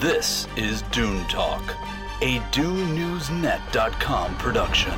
[0.00, 1.62] This is Dune Talk,
[2.20, 4.92] a DuneNewsNet.com production.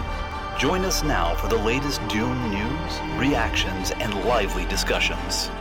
[0.59, 5.53] Join us now for the latest Dune news, reactions, and lively discussions.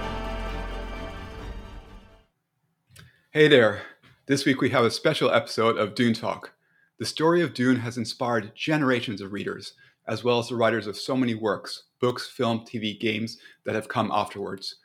[3.29, 3.83] Hey there.
[4.25, 6.53] This week we have a special episode of Dune Talk.
[6.97, 9.73] The story of Dune has inspired generations of readers,
[10.07, 13.87] as well as the writers of so many works, books, film, TV, games that have
[13.87, 14.77] come afterwards.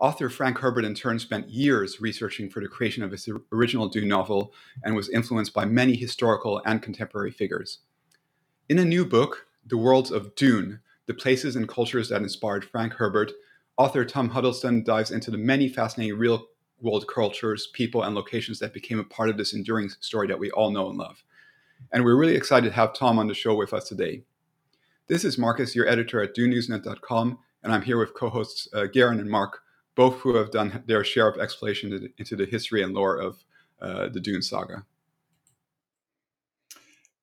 [0.00, 4.08] Author Frank Herbert, in turn, spent years researching for the creation of his original Dune
[4.08, 7.80] novel and was influenced by many historical and contemporary figures.
[8.66, 12.94] In a new book, The Worlds of Dune The Places and Cultures That Inspired Frank
[12.94, 13.32] Herbert,
[13.76, 16.46] author Tom Huddleston dives into the many fascinating real
[16.80, 20.50] world cultures, people, and locations that became a part of this enduring story that we
[20.52, 21.22] all know and love.
[21.92, 24.22] And we're really excited to have Tom on the show with us today.
[25.08, 29.20] This is Marcus, your editor at DuneNewsNet.com, and I'm here with co hosts uh, Garin
[29.20, 29.60] and Mark
[29.94, 33.44] both who have done their share of exploration into the history and lore of
[33.80, 34.84] uh, the Dune saga.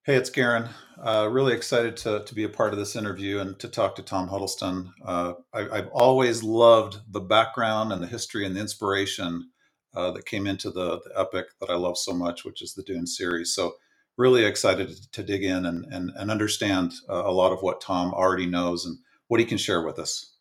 [0.07, 0.69] Hey, it's Garin.
[0.97, 4.01] Uh, really excited to, to be a part of this interview and to talk to
[4.01, 4.93] Tom Huddleston.
[5.05, 9.49] Uh, I, have always loved the background and the history and the inspiration
[9.93, 12.83] uh, that came into the, the, epic that I love so much, which is the
[12.83, 13.53] Dune series.
[13.53, 13.73] So,
[14.15, 17.81] really excited to, to dig in and, and, and understand uh, a lot of what
[17.81, 18.97] Tom already knows and
[19.27, 20.35] what he can share with us.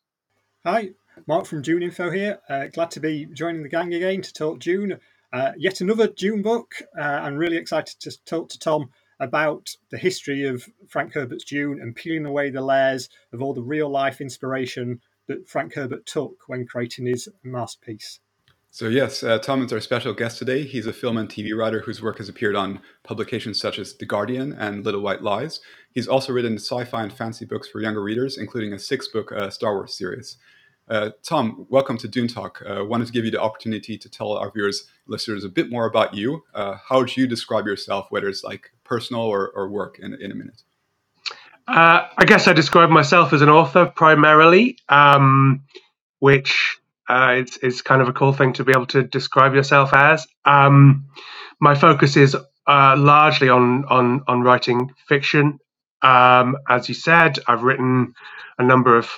[0.64, 0.90] Hi,
[1.26, 2.38] Mark from Dune Info here.
[2.48, 4.98] Uh, glad to be joining the gang again to talk Dune.
[5.32, 6.74] Uh, yet another Dune book.
[6.98, 11.80] Uh, I'm really excited to talk to Tom about the history of Frank Herbert's Dune
[11.80, 16.36] and peeling away the layers of all the real life inspiration that Frank Herbert took
[16.48, 18.20] when creating his masterpiece.
[18.70, 20.64] So, yes, uh, Tom is our special guest today.
[20.64, 24.04] He's a film and TV writer whose work has appeared on publications such as The
[24.04, 25.60] Guardian and Little White Lies.
[25.90, 29.32] He's also written sci fi and fantasy books for younger readers, including a six book
[29.32, 30.36] uh, Star Wars series.
[30.88, 32.62] Uh, Tom, welcome to Dune Talk.
[32.64, 35.84] Uh, wanted to give you the opportunity to tell our viewers, listeners, a bit more
[35.84, 36.44] about you.
[36.54, 40.30] Uh, how would you describe yourself, whether it's like personal or, or work, in, in
[40.30, 40.62] a minute?
[41.66, 45.64] Uh, I guess I describe myself as an author primarily, um,
[46.20, 46.78] which
[47.08, 50.24] uh, is, is, kind of a cool thing to be able to describe yourself as.
[50.44, 51.06] Um,
[51.58, 52.36] my focus is
[52.68, 55.58] uh, largely on, on, on writing fiction.
[56.02, 58.14] Um, as you said, I've written
[58.58, 59.10] a number of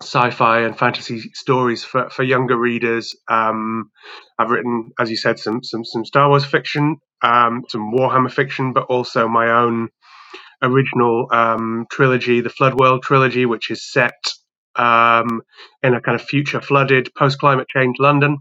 [0.00, 3.14] sci-fi and fantasy stories for, for younger readers.
[3.28, 3.90] Um,
[4.38, 8.72] I've written, as you said, some some, some Star Wars fiction, um, some Warhammer fiction,
[8.72, 9.88] but also my own
[10.62, 14.14] original um, trilogy, the Flood World trilogy, which is set
[14.76, 15.42] um,
[15.82, 18.38] in a kind of future flooded, post-climate change London.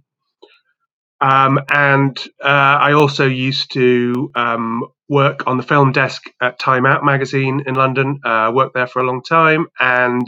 [1.20, 6.86] Um, and uh, I also used to um, work on the film desk at Time
[6.86, 8.20] Out magazine in London.
[8.24, 10.28] Uh, worked there for a long time and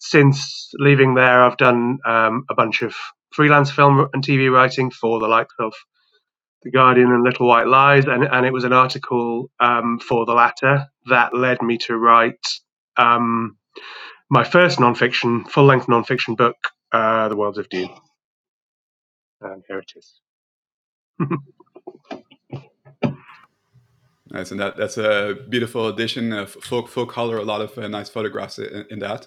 [0.00, 2.94] since leaving there, I've done um, a bunch of
[3.32, 5.72] freelance film and TV writing for the likes of
[6.62, 10.32] The Guardian and Little White Lies, and, and it was an article um, for the
[10.32, 12.46] latter that led me to write
[12.96, 13.56] um,
[14.30, 16.56] my first nonfiction, full length nonfiction book,
[16.92, 17.94] uh, The Worlds of Dune.
[19.42, 20.20] And here it is.
[24.32, 27.88] Nice, and that, that's a beautiful addition of full, full color, a lot of uh,
[27.88, 29.26] nice photographs in, in that.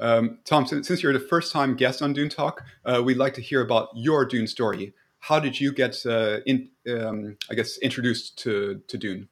[0.00, 3.34] Um, Tom, since, since, you're the first time guest on Dune Talk, uh, we'd like
[3.34, 4.94] to hear about your Dune story.
[5.20, 9.28] How did you get, uh, in, um, I guess, introduced to, to Dune?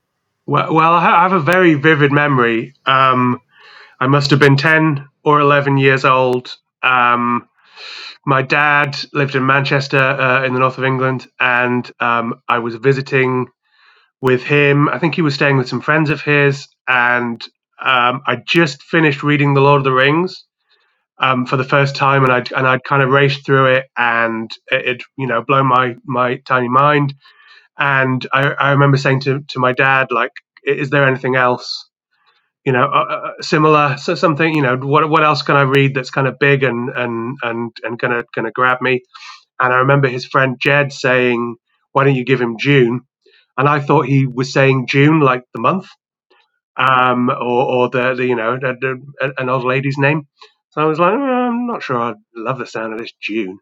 [0.47, 2.75] Well, well, I have a very vivid memory.
[2.87, 3.41] Um,
[3.99, 6.57] I must have been 10 or 11 years old.
[6.83, 7.49] Um,
[8.25, 12.75] my dad lived in Manchester uh, in the north of England, and um, I was
[12.77, 13.49] visiting
[14.21, 14.89] with him.
[14.89, 17.43] I think he was staying with some friends of his, and
[17.83, 20.45] um, I just finished reading The Lord of the Rings
[21.21, 24.51] um, for the first time, and I'd and I'd kind of raced through it, and
[24.73, 27.15] it, it you know blown my my tiny mind.
[27.79, 30.33] And I, I remember saying to to my dad, like,
[30.65, 31.89] is there anything else,
[32.65, 35.95] you know, uh, uh, similar, so something, you know, what what else can I read
[35.95, 39.03] that's kind of big and and and and gonna gonna grab me?
[39.61, 41.57] And I remember his friend Jed saying,
[41.93, 43.03] "Why don't you give him June?"
[43.59, 45.87] And I thought he was saying June, like the month,
[46.77, 50.29] um, or, or the, the you know the, the, an old lady's name.
[50.71, 53.59] So I was like, oh, I'm not sure I love the sound of this Dune.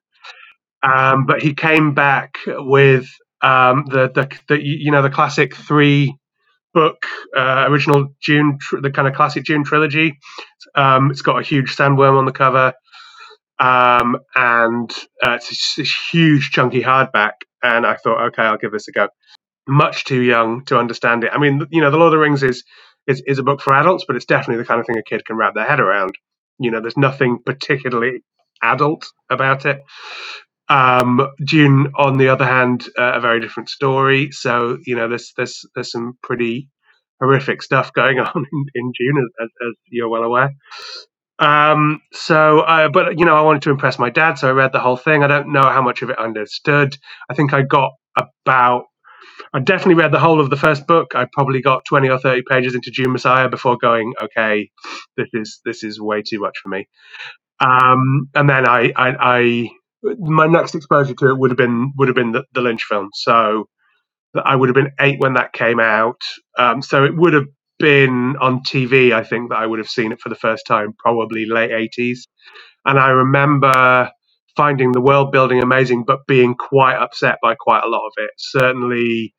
[0.82, 3.08] Um, but he came back with
[3.43, 6.16] um, the, the, the you know the classic three
[6.75, 7.06] book
[7.37, 10.19] uh, original Dune the kind of classic June trilogy.
[10.75, 12.75] Um, it's got a huge sandworm on the cover,
[13.61, 14.90] um, and
[15.25, 17.32] uh, it's this huge chunky hardback.
[17.62, 19.08] And I thought, okay, I'll give this a go.
[19.69, 21.32] Much too young to understand it.
[21.34, 22.64] I mean, you know, The Lord of the Rings is
[23.06, 25.25] is, is a book for adults, but it's definitely the kind of thing a kid
[25.26, 26.12] can wrap their head around.
[26.58, 28.22] You know, there's nothing particularly
[28.62, 29.82] adult about it.
[30.69, 34.31] Um, Dune, on the other hand, uh, a very different story.
[34.32, 36.69] So you know, there's there's there's some pretty
[37.20, 40.50] horrific stuff going on in, in Dune, as, as you're well aware.
[41.38, 44.72] Um, so, uh, but you know, I wanted to impress my dad, so I read
[44.72, 45.22] the whole thing.
[45.22, 46.96] I don't know how much of it I understood.
[47.31, 48.84] I think I got about.
[49.55, 51.12] I definitely read the whole of the first book.
[51.15, 54.71] I probably got twenty or thirty pages into Dune Messiah before going, okay,
[55.17, 56.89] this is this is way too much for me.
[57.61, 59.71] Um, and then I, I, I,
[60.19, 63.11] my next exposure to it would have been would have been the, the Lynch film.
[63.15, 63.65] So
[64.37, 66.23] I would have been eight when that came out.
[66.59, 67.47] Um, so it would have
[67.79, 70.95] been on TV, I think that I would have seen it for the first time,
[70.99, 72.21] probably late 80s.
[72.87, 74.11] And I remember
[74.56, 78.31] finding the world building amazing, but being quite upset by quite a lot of it.
[78.39, 79.35] Certainly,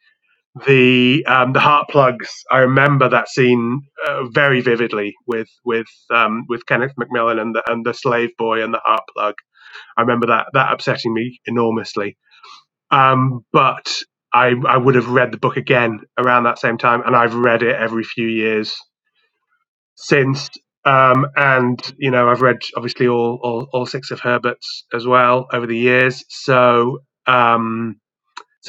[0.68, 2.30] the um, the heart plugs.
[2.52, 7.64] I remember that scene uh, very vividly with with um, with Kenneth McMillan and the
[7.72, 9.36] and the slave boy and the heart plug.
[9.98, 12.18] I remember that that upsetting me enormously.
[12.92, 14.04] Um, but
[14.34, 17.64] I, I would have read the book again around that same time, and I've read
[17.64, 18.76] it every few years
[19.96, 20.50] since.
[20.86, 25.48] Um, and you know, I've read obviously all, all, all six of Herbert's as well
[25.54, 26.24] over the years.
[26.30, 28.00] So um,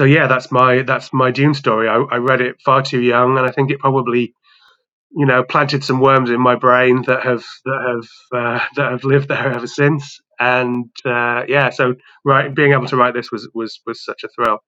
[0.00, 1.86] so yeah, that's my that's my Dune story.
[1.86, 4.34] I, I read it far too young, and I think it probably
[5.12, 7.82] you know planted some worms in my brain that have that
[8.32, 10.20] have uh, that have lived there ever since.
[10.40, 11.94] And uh, yeah, so
[12.24, 14.58] right, being able to write this was was was such a thrill.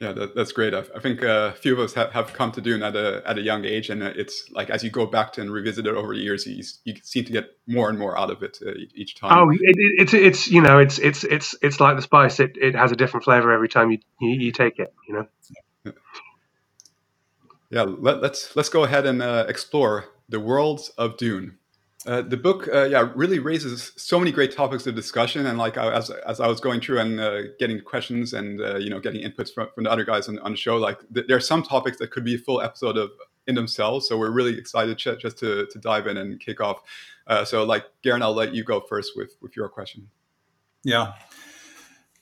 [0.00, 0.72] Yeah, that, that's great.
[0.72, 3.22] I, I think uh, a few of us have, have come to Dune at a
[3.26, 5.94] at a young age, and it's like as you go back to and revisit it
[5.94, 8.72] over the years, you, you seem to get more and more out of it uh,
[8.94, 9.30] each time.
[9.36, 12.40] Oh, it, it, it's it's you know it's it's it's it's like the spice.
[12.40, 14.90] It it has a different flavor every time you you, you take it.
[15.06, 15.26] You know.
[15.84, 15.92] Yeah,
[17.68, 21.58] yeah let, us let's, let's go ahead and uh, explore the worlds of Dune.
[22.06, 25.44] Uh, the book, uh, yeah, really raises so many great topics of discussion.
[25.44, 28.76] And like I, as as I was going through and uh, getting questions and uh,
[28.76, 31.26] you know getting inputs from, from the other guys on, on the show, like th-
[31.26, 33.10] there are some topics that could be a full episode of
[33.46, 34.08] in themselves.
[34.08, 36.80] So we're really excited ch- just to to dive in and kick off.
[37.26, 40.08] Uh, so like Garin, I'll let you go first with with your question.
[40.82, 41.12] Yeah.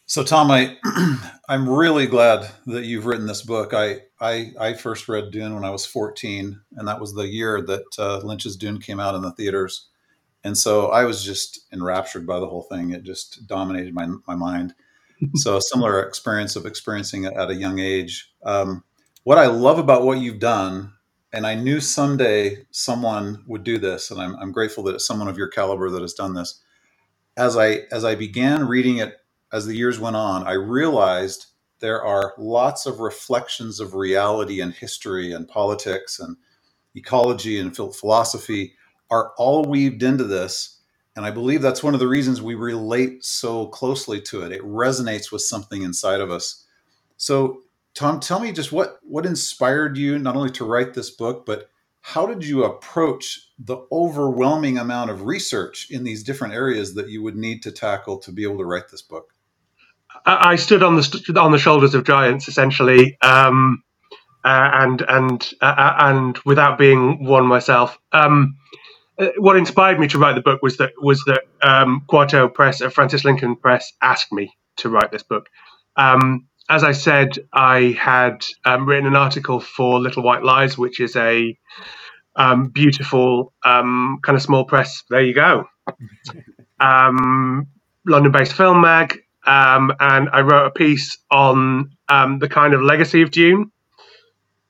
[0.09, 0.79] So Tom, I
[1.51, 3.75] I'm really glad that you've written this book.
[3.75, 7.61] I I, I first read Dune when I was 14, and that was the year
[7.61, 9.91] that uh, Lynch's Dune came out in the theaters.
[10.45, 12.91] And so I was just enraptured by the whole thing.
[12.91, 14.75] It just dominated my, my mind.
[15.35, 18.33] so a similar experience of experiencing it at a young age.
[18.45, 18.85] Um,
[19.25, 20.95] what I love about what you've done,
[21.35, 25.29] and I knew someday someone would do this, and I'm, I'm grateful that it's someone
[25.29, 26.63] of your caliber that has done this.
[27.37, 29.19] As I as I began reading it
[29.53, 31.47] as the years went on, I realized
[31.81, 36.37] there are lots of reflections of reality and history and politics and
[36.95, 38.75] ecology and philosophy
[39.11, 40.81] are all weaved into this.
[41.17, 44.53] And I believe that's one of the reasons we relate so closely to it.
[44.53, 46.65] It resonates with something inside of us.
[47.17, 47.63] So,
[47.95, 51.71] Tom, tell me just what what inspired you not only to write this book, but
[52.03, 57.23] how did you approach the overwhelming amount of research in these different areas that you
[57.23, 59.35] would need to tackle to be able to write this book?
[60.25, 63.83] I stood on the on the shoulders of giants, essentially, um,
[64.45, 67.99] uh, and and uh, uh, and without being one myself.
[68.13, 68.57] Um,
[69.19, 72.81] uh, what inspired me to write the book was that was that um, Quarto Press,
[72.81, 75.49] uh, Frances Lincoln Press, asked me to write this book.
[75.97, 81.01] Um, as I said, I had um, written an article for Little White Lies, which
[81.01, 81.57] is a
[82.37, 85.03] um, beautiful kind of small press.
[85.11, 85.65] There you go.
[88.09, 89.19] London-based film mag,
[89.49, 93.73] um, and I wrote a piece on um, the kind of legacy of Dune,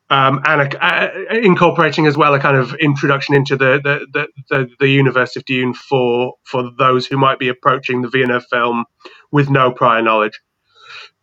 [0.08, 4.28] um, and a, uh, incorporating as well a kind of introduction into the the, the
[4.48, 8.84] the, the universe of Dune for for those who might be approaching the Villeneuve film
[9.32, 10.40] with no prior knowledge.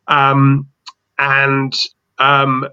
[0.08, 0.68] Um,
[1.18, 1.74] and
[2.20, 2.68] um,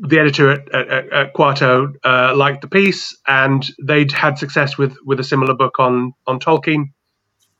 [0.00, 4.96] the editor at, at, at Quarto uh, liked the piece, and they'd had success with
[5.04, 6.92] with a similar book on on Tolkien.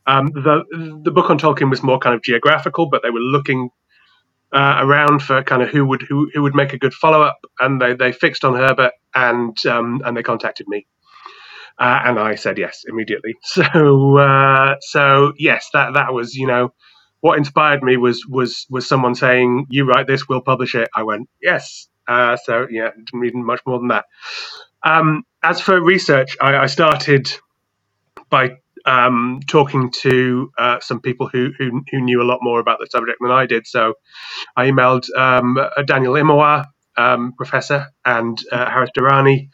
[0.06, 3.70] Um, the the book on Tolkien was more kind of geographical, but they were looking
[4.52, 7.40] uh, around for kind of who would who, who would make a good follow up,
[7.60, 10.86] and they, they fixed on Herbert, and um, and they contacted me,
[11.78, 13.34] uh, and I said yes immediately.
[13.42, 16.74] So uh, so yes, that that was you know
[17.20, 20.88] what inspired me was was was someone saying you write this, we'll publish it.
[20.94, 21.88] I went yes.
[22.08, 24.06] Uh, so yeah, didn't need much more than that.
[24.82, 27.32] Um, as for research, I, I started
[28.28, 28.56] by
[28.86, 32.86] um, talking to uh, some people who, who, who knew a lot more about the
[32.90, 33.66] subject than I did.
[33.66, 33.94] So
[34.56, 39.48] I emailed um, Daniel Immerwahr, um, professor, and uh, Haris Durrani,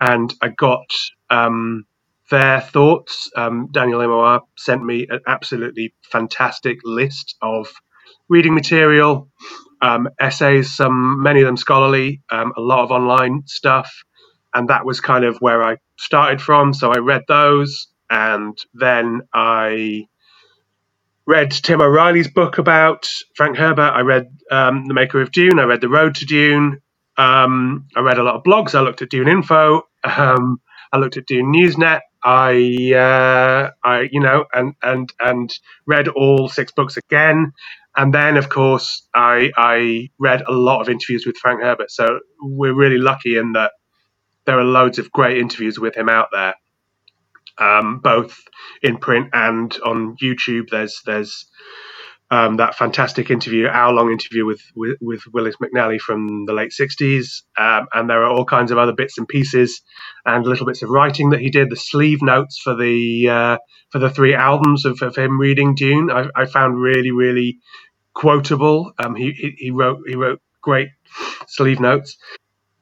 [0.00, 0.92] and I got
[1.30, 1.84] um,
[2.30, 3.30] their thoughts.
[3.36, 7.72] Um, Daniel Immerwahr sent me an absolutely fantastic list of
[8.28, 9.28] reading material,
[9.82, 13.90] um, essays, some many of them scholarly, a lot of online stuff,
[14.54, 16.72] and that was kind of where I started from.
[16.74, 20.06] So I read those, and then I
[21.26, 23.92] read Tim O'Reilly's book about Frank Herbert.
[23.94, 25.60] I read um, The Maker of Dune.
[25.60, 26.80] I read The Road to Dune.
[27.16, 28.74] Um, I read a lot of blogs.
[28.74, 29.82] I looked at Dune Info.
[30.02, 30.60] Um,
[30.92, 32.00] I looked at Dune Newsnet.
[32.24, 35.54] I, uh, I, you know, and and and
[35.86, 37.52] read all six books again.
[37.96, 41.90] And then, of course, I I read a lot of interviews with Frank Herbert.
[41.90, 43.72] So we're really lucky in that
[44.46, 46.54] there are loads of great interviews with him out there
[47.60, 48.38] um, both
[48.82, 50.70] in print and on YouTube.
[50.70, 51.46] There's there's
[52.30, 56.72] um, that fantastic interview, hour long interview with, with, with Willis McNelly from the late
[56.72, 59.82] '60s, um, and there are all kinds of other bits and pieces
[60.26, 61.70] and little bits of writing that he did.
[61.70, 63.58] The sleeve notes for the uh,
[63.90, 67.58] for the three albums of, of him reading Dune, I, I found really really
[68.14, 68.92] quotable.
[68.98, 70.88] Um, he, he, he wrote he wrote great
[71.48, 72.16] sleeve notes.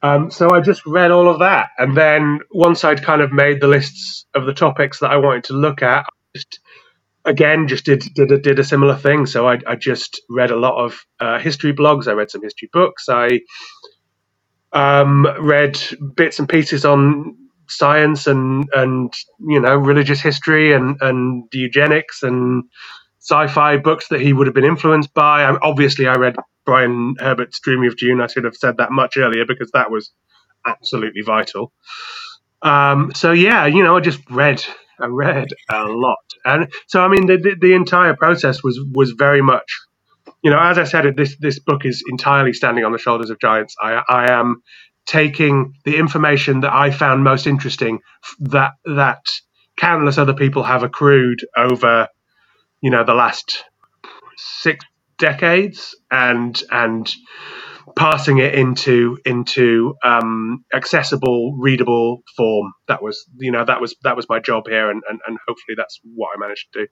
[0.03, 3.61] Um, so I just read all of that, and then once I'd kind of made
[3.61, 6.61] the lists of the topics that I wanted to look at, I just
[7.25, 9.27] again just did did a, did a similar thing.
[9.27, 12.09] So I, I just read a lot of uh, history blogs.
[12.09, 13.09] I read some history books.
[13.09, 13.41] I
[14.73, 15.79] um, read
[16.17, 17.37] bits and pieces on
[17.69, 22.65] science and and you know religious history and and eugenics and
[23.29, 25.43] sci-fi books that he would have been influenced by.
[25.43, 28.21] I, obviously, I read Brian Herbert's Dreamer of Dune.
[28.21, 30.13] I should have said that much earlier because that was
[30.67, 31.73] absolutely vital.
[32.63, 34.65] Um, so yeah, you know, I just read,
[35.01, 39.13] I read a lot, and so I mean, the, the, the entire process was was
[39.13, 39.71] very much,
[40.43, 43.39] you know, as I said, this this book is entirely standing on the shoulders of
[43.39, 43.77] giants.
[43.81, 44.63] I I am
[45.07, 48.01] taking the information that I found most interesting
[48.41, 49.23] that that
[49.79, 52.09] countless other people have accrued over,
[52.81, 53.65] you know, the last
[54.37, 54.85] six
[55.19, 57.15] decades and and
[57.97, 62.73] passing it into into um, accessible, readable form.
[62.87, 65.75] That was you know that was that was my job here, and, and and hopefully
[65.77, 66.87] that's what I managed to do.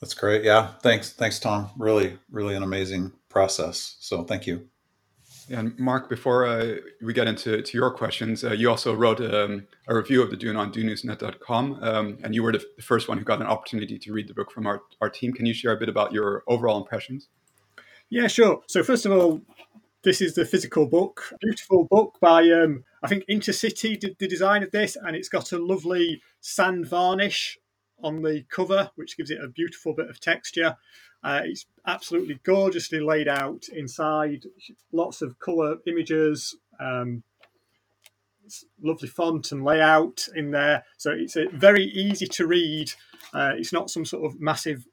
[0.00, 0.44] That's great.
[0.44, 1.70] Yeah, thanks, thanks, Tom.
[1.78, 3.96] Really, really an amazing process.
[4.00, 4.68] So thank you.
[5.50, 9.66] And Mark, before uh, we get into to your questions, uh, you also wrote um,
[9.86, 13.18] a review of the Dune on DuneNewsNet.com, um, and you were the, the, first one
[13.18, 15.32] who got an opportunity to read the book from our, our team.
[15.32, 17.28] Can you share a bit about your overall impressions?
[18.08, 18.62] Yeah, sure.
[18.68, 19.42] So first of all,
[20.02, 24.62] this is the physical book, beautiful book by um, I think Intercity did the design
[24.62, 27.58] of this, and it's got a lovely sand varnish
[28.02, 30.76] on the cover, which gives it a beautiful bit of texture.
[31.24, 34.44] Uh, it's absolutely gorgeously laid out inside,
[34.92, 37.22] lots of colour images, um,
[38.82, 40.84] lovely font and layout in there.
[40.98, 42.92] So it's a very easy to read.
[43.32, 44.84] Uh, it's not some sort of massive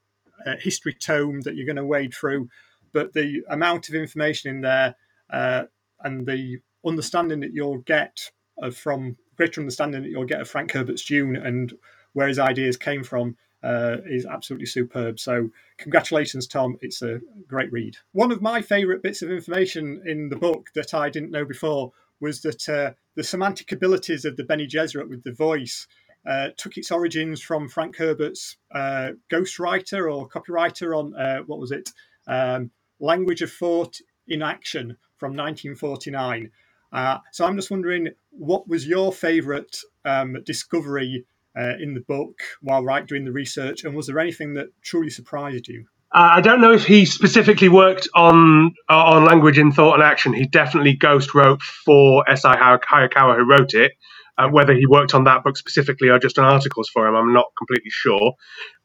[0.46, 2.48] uh, history tome that you're going to wade through,
[2.94, 4.96] but the amount of information in there
[5.30, 5.64] uh,
[6.00, 8.30] and the understanding that you'll get
[8.72, 11.72] from greater understanding that you'll get of Frank Herbert's Dune and
[12.12, 15.18] where his ideas came from uh, is absolutely superb.
[15.20, 16.76] So, congratulations, Tom.
[16.80, 17.96] It's a great read.
[18.12, 21.92] One of my favourite bits of information in the book that I didn't know before
[22.20, 25.86] was that uh, the semantic abilities of the Bene Gesserit with the voice
[26.26, 31.72] uh, took its origins from Frank Herbert's uh, ghostwriter or copywriter on uh, what was
[31.72, 31.90] it?
[32.26, 36.50] Um, Language in Thought and Action from 1949.
[36.92, 41.24] Uh, so I'm just wondering, what was your favourite um, discovery
[41.56, 45.10] uh, in the book while right doing the research, and was there anything that truly
[45.10, 45.86] surprised you?
[46.14, 50.02] Uh, I don't know if he specifically worked on uh, on language in thought and
[50.02, 50.34] action.
[50.34, 52.56] He definitely ghost wrote for S.I.
[52.56, 53.92] Hayakawa, who wrote it.
[54.38, 57.34] Uh, whether he worked on that book specifically or just on articles for him, I'm
[57.34, 58.34] not completely sure.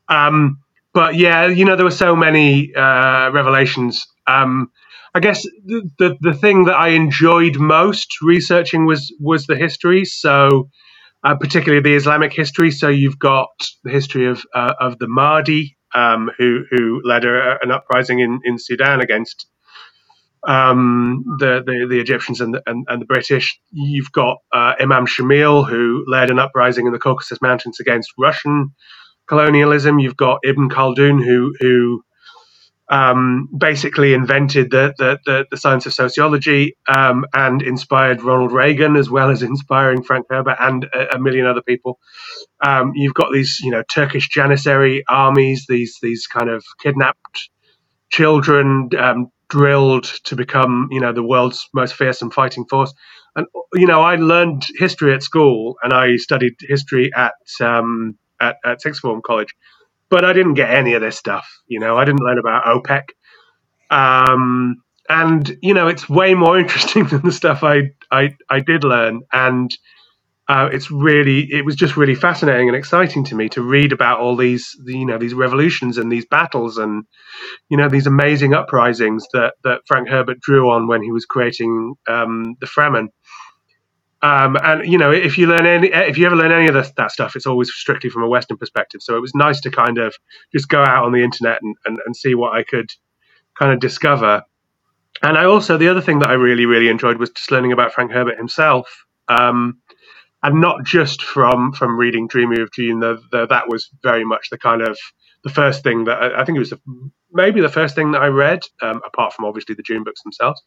[0.09, 0.59] Um,
[0.93, 4.05] but yeah, you know, there were so many uh, revelations.
[4.25, 4.71] Um,
[5.13, 10.05] I guess the, the, the thing that I enjoyed most researching was was the history.
[10.05, 10.69] So
[11.24, 12.71] uh, particularly the Islamic history.
[12.71, 13.50] So you've got
[13.83, 18.39] the history of uh, of the Mahdi, um, who who led a, an uprising in,
[18.43, 19.47] in Sudan against
[20.47, 23.59] um, the, the, the Egyptians and the, and, and the British.
[23.71, 28.74] You've got uh, Imam Shamil, who led an uprising in the Caucasus Mountains against Russian
[29.27, 30.00] colonialism.
[30.00, 32.03] You've got Ibn Khaldun, who who
[32.89, 38.96] um, basically invented the, the, the, the, science of sociology um, and inspired Ronald Reagan
[38.96, 42.00] as well as inspiring Frank Herbert and a, a million other people.
[42.65, 47.50] Um, you've got these, you know, Turkish Janissary armies, these these kind of kidnapped
[48.10, 52.94] children, um, drilled to become, you know, the world's most fearsome fighting force.
[53.36, 58.58] And you know, I learned history at school, and I studied history at um, at,
[58.65, 59.53] at sixth form college,
[60.09, 61.47] but I didn't get any of this stuff.
[61.67, 63.03] You know, I didn't learn about OPEC,
[63.89, 64.77] um,
[65.09, 69.21] and you know, it's way more interesting than the stuff I I, I did learn,
[69.33, 69.71] and
[70.47, 74.19] uh, it's really it was just really fascinating and exciting to me to read about
[74.19, 77.03] all these you know these revolutions and these battles and
[77.69, 81.95] you know these amazing uprisings that that Frank Herbert drew on when he was creating
[82.07, 83.07] um, the Fremen.
[84.21, 86.91] Um, and you know, if you learn any, if you ever learn any of this,
[86.97, 89.01] that stuff, it's always strictly from a Western perspective.
[89.01, 90.15] So it was nice to kind of
[90.51, 92.89] just go out on the internet and, and, and see what I could
[93.57, 94.43] kind of discover.
[95.21, 97.93] And I also the other thing that I really really enjoyed was just learning about
[97.93, 99.05] Frank Herbert himself.
[99.27, 99.81] Um,
[100.43, 103.00] and not just from from reading Dreamer of Dune.
[103.00, 104.97] The, the, that was very much the kind of
[105.43, 106.81] the first thing that I, I think it was the,
[107.31, 110.62] maybe the first thing that I read, um, apart from obviously the Dune books themselves.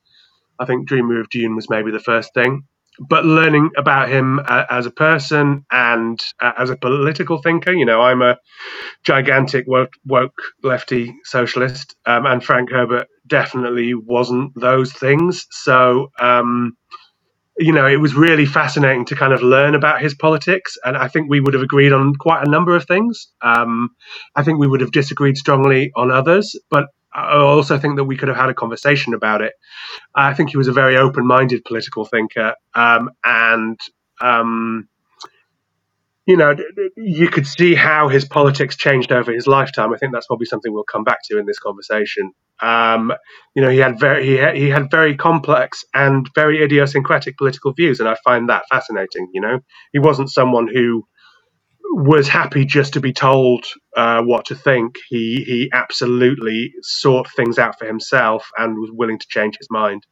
[0.59, 2.65] I think Dreamer of Dune was maybe the first thing.
[2.99, 7.87] But learning about him uh, as a person and uh, as a political thinker, you
[7.87, 8.37] know, I'm a
[9.05, 15.47] gigantic woke, woke lefty socialist, um, and Frank Herbert definitely wasn't those things.
[15.51, 16.77] So, um,
[17.59, 20.77] you know, it was really fascinating to kind of learn about his politics.
[20.85, 23.29] And I think we would have agreed on quite a number of things.
[23.43, 23.91] Um,
[24.35, 28.17] I think we would have disagreed strongly on others, but I also think that we
[28.17, 29.53] could have had a conversation about it.
[30.15, 32.55] I think he was a very open minded political thinker.
[32.75, 33.81] Um, and,
[34.21, 34.89] um,
[36.27, 36.55] you know,
[36.97, 39.93] you could see how his politics changed over his lifetime.
[39.93, 42.33] I think that's probably something we'll come back to in this conversation.
[42.63, 43.13] Um,
[43.55, 47.73] you know, he had very he had, he had very complex and very idiosyncratic political
[47.73, 49.29] views, and I find that fascinating.
[49.33, 49.61] You know,
[49.93, 51.07] he wasn't someone who
[51.91, 53.67] was happy just to be told
[53.97, 54.97] uh, what to think.
[55.09, 60.07] He he absolutely sought things out for himself and was willing to change his mind.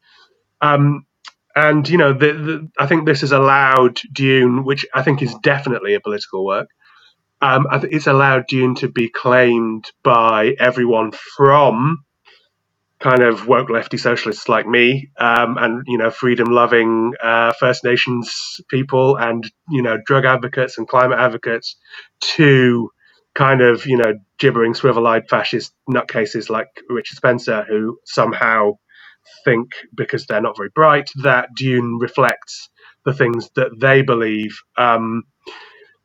[0.60, 1.06] Um,
[1.54, 5.34] and you know, the, the, I think this has allowed Dune, which I think is
[5.42, 6.68] definitely a political work.
[7.40, 12.04] Um, it's allowed Dune to be claimed by everyone from
[13.00, 17.84] kind of woke lefty socialists like me, um, and you know, freedom loving uh, First
[17.84, 21.76] Nations people, and you know, drug advocates and climate advocates,
[22.36, 22.90] to
[23.34, 28.72] kind of you know, gibbering, swivel-eyed fascist nutcases like Richard Spencer, who somehow
[29.44, 32.70] think because they're not very bright that Dune reflects
[33.04, 34.58] the things that they believe.
[34.76, 35.24] Um,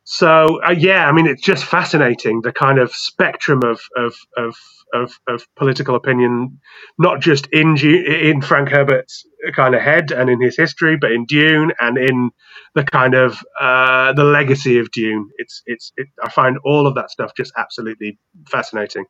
[0.04, 4.54] so uh, yeah, I mean, it's just fascinating the kind of spectrum of of of
[4.92, 6.60] of, of political opinion,
[6.98, 11.24] not just in in Frank Herbert's kind of head and in his history, but in
[11.24, 12.30] Dune and in
[12.74, 15.30] the kind of uh, the legacy of Dune.
[15.38, 19.06] It's it's it, I find all of that stuff just absolutely fascinating.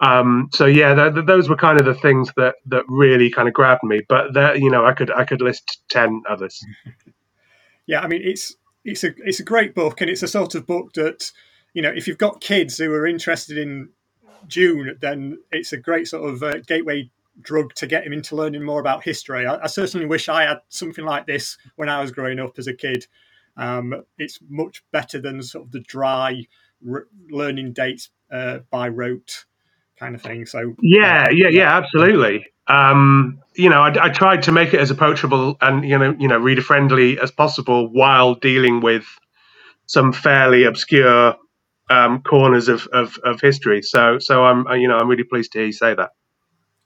[0.00, 3.46] Um, so yeah, th- th- those were kind of the things that that really kind
[3.46, 4.00] of grabbed me.
[4.08, 6.64] But there, you know, I could I could list ten others.
[7.86, 10.66] yeah, I mean, it's it's a it's a great book, and it's a sort of
[10.66, 11.32] book that
[11.74, 13.90] you know, if you've got kids who are interested in
[14.48, 18.62] Dune, then it's a great sort of uh, gateway drug to get him into learning
[18.62, 19.44] more about history.
[19.44, 22.68] I, I, certainly wish I had something like this when I was growing up as
[22.68, 23.06] a kid.
[23.56, 26.46] Um, it's much better than sort of the dry
[26.88, 29.46] r- learning dates uh, by rote
[29.98, 30.46] kind of thing.
[30.46, 32.46] So yeah, yeah, yeah, absolutely.
[32.66, 36.28] Um, you know, I, I, tried to make it as approachable and you know, you
[36.28, 39.04] know, reader friendly as possible while dealing with
[39.86, 41.36] some fairly obscure
[41.90, 43.82] um, corners of, of, of, history.
[43.82, 46.10] So, so I'm, you know, I'm really pleased to hear you say that.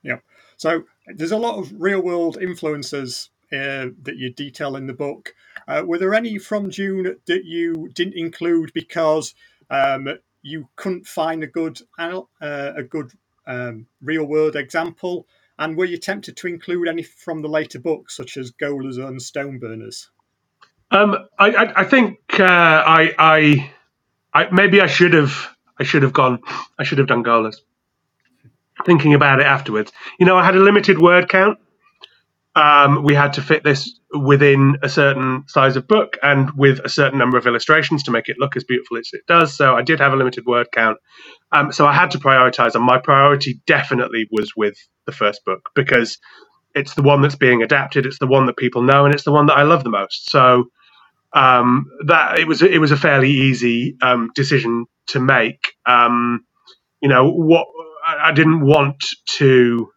[0.03, 0.19] Yeah.
[0.57, 5.35] So there's a lot of real world influences uh, that you detail in the book.
[5.67, 9.35] Uh, were there any from Dune that you didn't include because
[9.71, 10.09] um,
[10.43, 13.13] you couldn't find a good uh, a good
[13.47, 15.27] um, real world example?
[15.59, 19.19] And were you tempted to include any from the later books, such as Gholas and
[19.21, 20.07] Stoneburners?
[20.91, 23.73] Um, I, I, I, think uh, I, I,
[24.33, 25.49] I, maybe I should have
[25.79, 26.41] I should have gone
[26.79, 27.57] I should have done Gholas.
[28.87, 31.59] Thinking about it afterwards, you know, I had a limited word count.
[32.59, 36.91] Um, we had to fit this within a certain size of book and with a
[36.91, 39.57] certain number of illustrations to make it look as beautiful as it does.
[39.57, 40.99] So I did have a limited word count.
[41.53, 45.71] Um, so I had to prioritize, and my priority definitely was with the first book
[45.75, 46.19] because
[46.75, 49.33] it's the one that's being adapted, it's the one that people know, and it's the
[49.33, 50.31] one that I love the most.
[50.31, 50.67] So
[51.35, 55.73] um, that it was it was a fairly easy um, decision to make.
[55.87, 56.45] Um,
[57.03, 57.67] you know what
[58.07, 59.05] I didn't want
[59.39, 59.91] to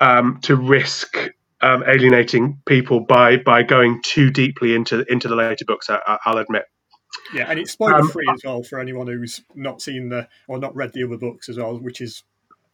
[0.00, 1.16] um, to risk
[1.62, 5.88] um, alienating people by by going too deeply into into the later books.
[5.90, 6.64] I, will admit.
[7.34, 10.58] Yeah, and it's spoiler free um, as well for anyone who's not seen the or
[10.58, 12.22] not read the other books as well, which is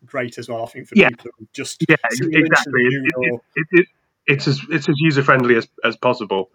[0.04, 0.62] great as well.
[0.62, 1.08] I think for Yeah.
[1.10, 2.82] people who just Yeah, exactly.
[2.82, 3.86] It- it- it, it,
[4.26, 6.50] it's as it's as user friendly as, as possible.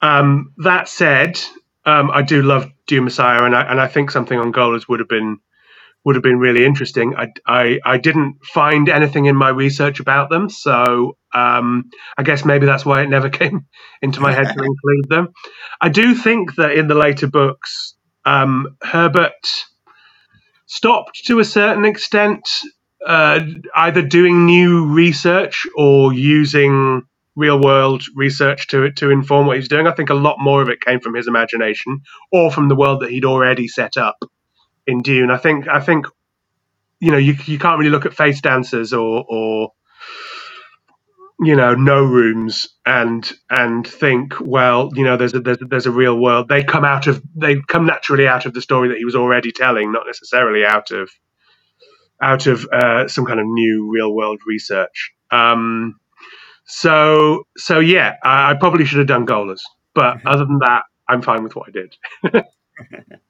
[0.00, 1.40] Um, that said,
[1.84, 5.00] um, I do love Dune Messiah, and I and I think something on Gholas would
[5.00, 5.38] have been
[6.04, 7.14] would have been really interesting.
[7.16, 12.44] I, I, I didn't find anything in my research about them, so um, I guess
[12.44, 13.66] maybe that's why it never came
[14.02, 15.28] into my head to include them.
[15.80, 19.32] I do think that in the later books, um, Herbert
[20.66, 22.48] stopped to a certain extent
[23.06, 23.40] uh,
[23.74, 27.02] either doing new research or using
[27.36, 29.86] real world research to to inform what he's doing.
[29.86, 32.00] I think a lot more of it came from his imagination
[32.32, 34.16] or from the world that he'd already set up
[34.88, 35.30] in Dune.
[35.32, 36.06] I think I think
[37.00, 39.72] you know you you can't really look at face dancers or or
[41.40, 45.86] you know no rooms and and think well you know there's a there's, a- there's
[45.86, 46.48] a real world.
[46.48, 49.52] They come out of they come naturally out of the story that he was already
[49.52, 51.10] telling not necessarily out of
[52.22, 55.12] out of uh, some kind of new real world research.
[55.32, 55.94] Um
[56.66, 59.60] so so yeah I, I probably should have done gholas
[59.94, 61.96] but other than that i'm fine with what i did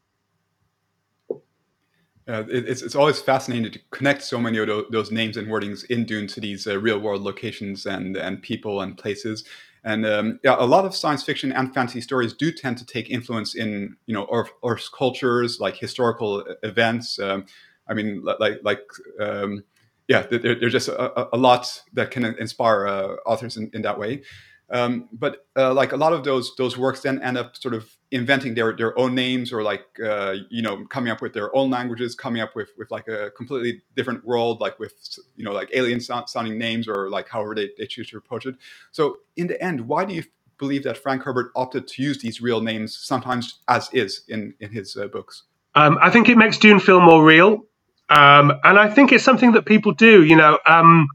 [2.28, 5.84] Uh, it, it's, it's always fascinating to connect so many of those, names and wordings
[5.86, 9.44] in Dune to these uh, real world locations and, and people and places.
[9.82, 13.08] And um, yeah, a lot of science fiction and fantasy stories do tend to take
[13.08, 17.18] influence in you know Earth, Earth's cultures, like historical e- events.
[17.18, 17.46] Um,
[17.88, 18.82] I mean, like like
[19.20, 19.62] um,
[20.08, 23.82] yeah, there, there's just a, a- a lot that can inspire uh, authors in, in
[23.82, 24.22] that way.
[24.70, 27.96] Um, but uh, like a lot of those those works then end up sort of
[28.10, 31.70] inventing their their own names or like uh, you know coming up with their own
[31.70, 34.92] languages, coming up with with like a completely different world, like with
[35.36, 38.44] you know like alien sound, sounding names or like however they, they choose to approach
[38.44, 38.56] it.
[38.92, 40.24] So in the end, why do you
[40.58, 44.70] believe that Frank Herbert opted to use these real names sometimes as is in in
[44.70, 45.44] his uh, books?
[45.74, 47.64] Um, I think it makes Dune feel more real,
[48.10, 50.24] um, and I think it's something that people do.
[50.24, 51.08] You know, um,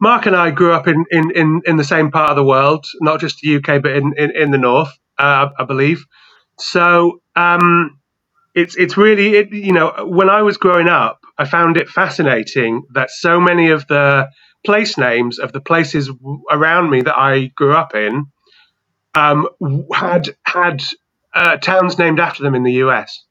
[0.00, 2.86] Mark and I grew up in, in, in, in the same part of the world,
[3.00, 6.04] not just the UK, but in, in, in the north, uh, I believe.
[6.60, 7.98] So um,
[8.54, 12.84] it's it's really it, you know when I was growing up, I found it fascinating
[12.94, 14.28] that so many of the
[14.66, 16.10] place names of the places
[16.50, 18.26] around me that I grew up in
[19.14, 19.48] um,
[19.94, 20.84] had had
[21.34, 23.24] uh, towns named after them in the US.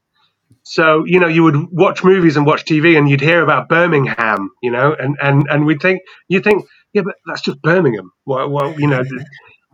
[0.70, 4.50] So you know, you would watch movies and watch TV, and you'd hear about Birmingham,
[4.62, 8.10] you know, and and and we'd think you think, yeah, but that's just Birmingham.
[8.26, 9.02] Well, well you know,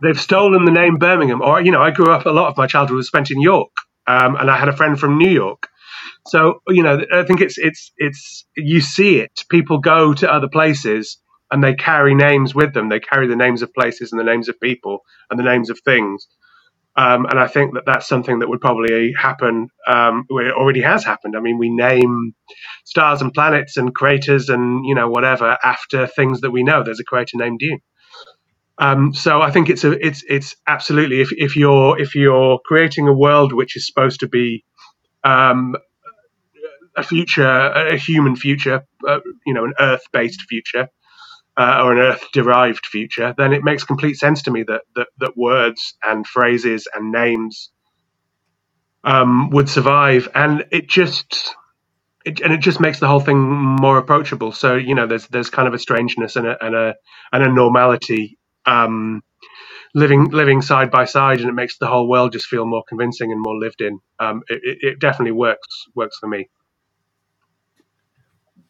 [0.01, 1.41] they've stolen the name Birmingham.
[1.41, 3.71] Or you know, I grew up a lot of my childhood was spent in York,
[4.07, 5.67] um, and I had a friend from New York.
[6.27, 9.31] So you know, I think it's it's it's you see it.
[9.49, 11.17] People go to other places
[11.51, 12.87] and they carry names with them.
[12.87, 15.77] They carry the names of places and the names of people and the names of
[15.83, 16.25] things.
[16.97, 19.67] Um, and I think that that's something that would probably happen.
[19.85, 21.35] Um, it already has happened.
[21.35, 22.33] I mean, we name
[22.85, 26.83] stars and planets and craters and you know whatever after things that we know.
[26.83, 27.79] There's a crater named Dune.
[28.77, 33.07] Um, so I think it's a it's it's absolutely if, if you're if you're creating
[33.07, 34.63] a world which is supposed to be
[35.23, 35.75] um,
[36.95, 40.87] a future, a human future, uh, you know, an Earth-based future,
[41.57, 45.37] uh, or an Earth-derived future, then it makes complete sense to me that that, that
[45.37, 47.71] words and phrases and names
[49.03, 51.55] um, would survive, and it just.
[52.25, 54.51] It, and it just makes the whole thing more approachable.
[54.51, 56.95] So you know, there's there's kind of a strangeness and a and a
[57.33, 59.21] and a normality um,
[59.95, 63.31] living living side by side, and it makes the whole world just feel more convincing
[63.31, 63.99] and more lived in.
[64.19, 66.49] Um, it- it definitely works works for me.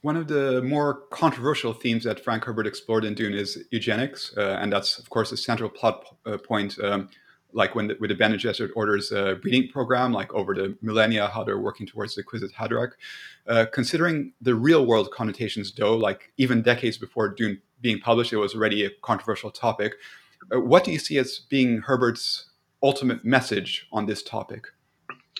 [0.05, 4.59] One of the more controversial themes that Frank Herbert explored in Dune is eugenics, uh,
[4.61, 6.77] and that's of course a central plot uh, point.
[6.77, 7.09] Um,
[7.53, 11.25] like when the, with the Bene Gesserit Order's uh, breeding program, like over the millennia,
[11.29, 12.91] how they're working towards the Kwisatz Haderach.
[13.47, 18.37] Uh, considering the real world connotations, though, like even decades before Dune being published, it
[18.37, 19.95] was already a controversial topic.
[20.51, 22.51] What do you see as being Herbert's
[22.83, 24.67] ultimate message on this topic?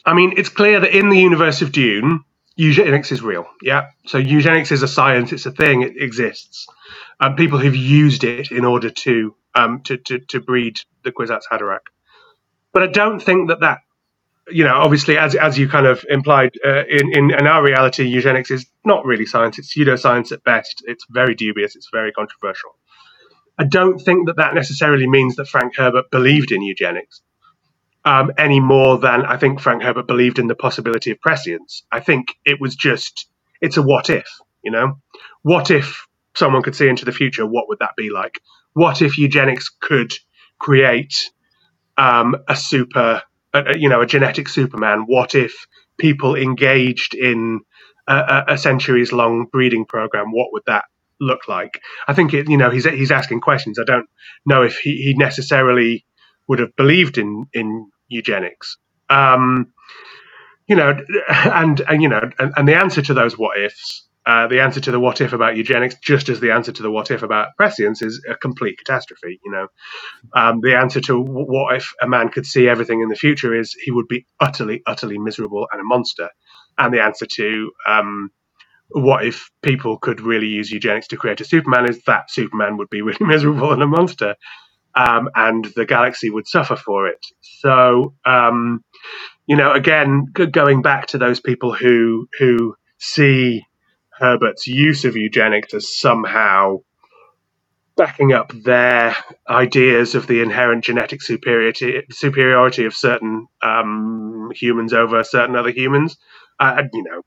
[0.08, 2.24] I mean, it's clear that in the universe of Dune,
[2.56, 3.48] eugenics is real.
[3.62, 3.88] Yeah.
[4.06, 5.32] So eugenics is a science.
[5.32, 5.82] It's a thing.
[5.82, 6.68] It exists.
[7.20, 11.44] Um, people have used it in order to um, to, to to breed the Kwisatz
[11.52, 11.88] Haderach.
[12.74, 13.80] But I don't think that that
[14.50, 18.08] you know, obviously, as as you kind of implied, uh, in, in in our reality,
[18.08, 19.58] eugenics is not really science.
[19.58, 20.84] It's pseudoscience at best.
[20.86, 21.76] It's very dubious.
[21.76, 22.76] It's very controversial.
[23.58, 27.22] I don't think that that necessarily means that Frank Herbert believed in eugenics
[28.06, 31.84] um, any more than I think Frank Herbert believed in the possibility of prescience.
[31.92, 33.28] I think it was just
[33.62, 34.28] it's a what if,
[34.64, 35.00] you know,
[35.42, 37.46] what if someone could see into the future?
[37.46, 38.40] What would that be like?
[38.74, 40.14] What if eugenics could
[40.60, 41.16] create
[41.98, 45.06] um, a super, a, you know, a genetic Superman?
[45.08, 45.66] What if
[45.98, 47.62] people engaged in
[48.08, 50.86] a, a centuries long breeding program, what would that
[51.20, 51.80] look like?
[52.08, 53.80] I think it, you know he's he's asking questions.
[53.80, 54.08] I don't
[54.46, 56.06] know if he, he necessarily
[56.48, 58.78] would have believed in in eugenics.
[59.10, 59.74] Um,
[60.68, 60.98] you know,
[61.30, 64.82] and and you know, and, and the answer to those what ifs uh, the answer
[64.82, 67.50] to the what if about eugenics, just as the answer to the what if about
[67.58, 69.40] prescience, is a complete catastrophe.
[69.46, 69.68] You know,
[70.36, 73.76] um, the answer to what if a man could see everything in the future is
[73.84, 76.30] he would be utterly, utterly miserable and a monster.
[76.78, 78.32] And the answer to um,
[78.90, 82.90] what if people could really use eugenics to create a Superman is that Superman would
[82.90, 84.36] be really miserable and a monster,
[84.96, 87.26] um, and the galaxy would suffer for it.
[87.42, 88.84] So, um,
[89.48, 93.64] you know, again, going back to those people who who see
[94.20, 96.78] Herbert's use of eugenics as somehow
[97.98, 99.16] backing up their
[99.50, 106.18] ideas of the inherent genetic superiority superiority of certain um, humans over certain other humans.
[106.60, 107.22] Uh, you know,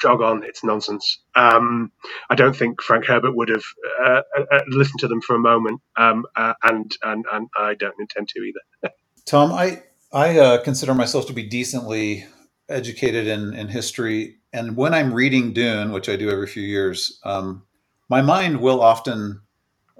[0.00, 1.20] jog on, it's nonsense.
[1.34, 1.92] Um,
[2.28, 3.64] I don't think Frank Herbert would have
[4.02, 7.74] uh, uh, uh listened to them for a moment, um, uh, and, and and I
[7.74, 8.92] don't intend to either.
[9.26, 9.82] Tom, I
[10.12, 12.26] I uh, consider myself to be decently
[12.68, 17.20] educated in in history and when I'm reading Dune, which I do every few years,
[17.24, 17.62] um,
[18.08, 19.42] my mind will often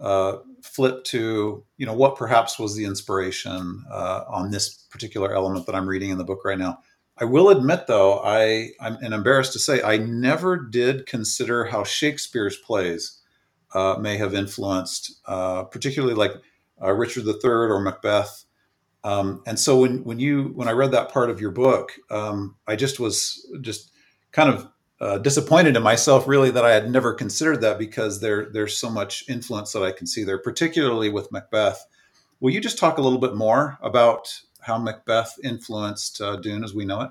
[0.00, 5.74] uh, flip to you know what perhaps was the inspiration on this particular element that
[5.74, 6.78] I'm reading in the book right now.
[7.20, 11.84] I will admit, though, I I'm and embarrassed to say I never did consider how
[11.84, 13.20] Shakespeare's plays
[13.74, 16.32] uh, may have influenced, uh, particularly like
[16.82, 18.44] uh, Richard III or Macbeth.
[19.04, 22.56] Um, and so when when you when I read that part of your book, um,
[22.66, 23.92] I just was just
[24.32, 24.68] kind of
[25.00, 28.88] uh, disappointed in myself really that I had never considered that because there there's so
[28.88, 31.86] much influence that I can see there, particularly with Macbeth.
[32.40, 34.28] Will you just talk a little bit more about
[34.62, 37.10] how Macbeth influenced uh, Dune as we know it?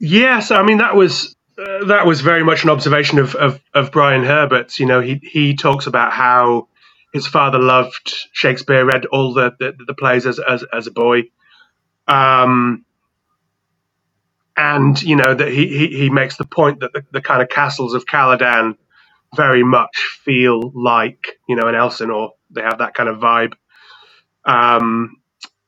[0.00, 3.92] Yes, I mean that was uh, that was very much an observation of, of, of
[3.92, 4.78] Brian Herbert's.
[4.80, 6.68] You know, he he talks about how
[7.12, 11.24] his father loved Shakespeare, read all the the, the plays as, as as a boy.
[12.08, 12.84] Um,
[14.56, 17.50] and you know that he, he, he makes the point that the, the kind of
[17.50, 18.76] castles of Caladan
[19.36, 22.32] very much feel like you know an Elsinore.
[22.50, 23.54] They have that kind of vibe,
[24.44, 25.16] um,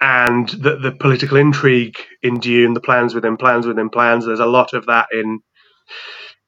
[0.01, 4.27] and the the political intrigue in Dune, the plans within plans within plans.
[4.27, 5.41] There's a lot of that in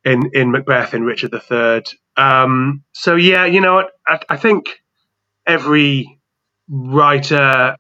[0.05, 1.85] in in Macbeth in Richard III.
[2.17, 4.71] Um, so yeah, you know, I, I think
[5.47, 6.21] every
[6.69, 7.77] writer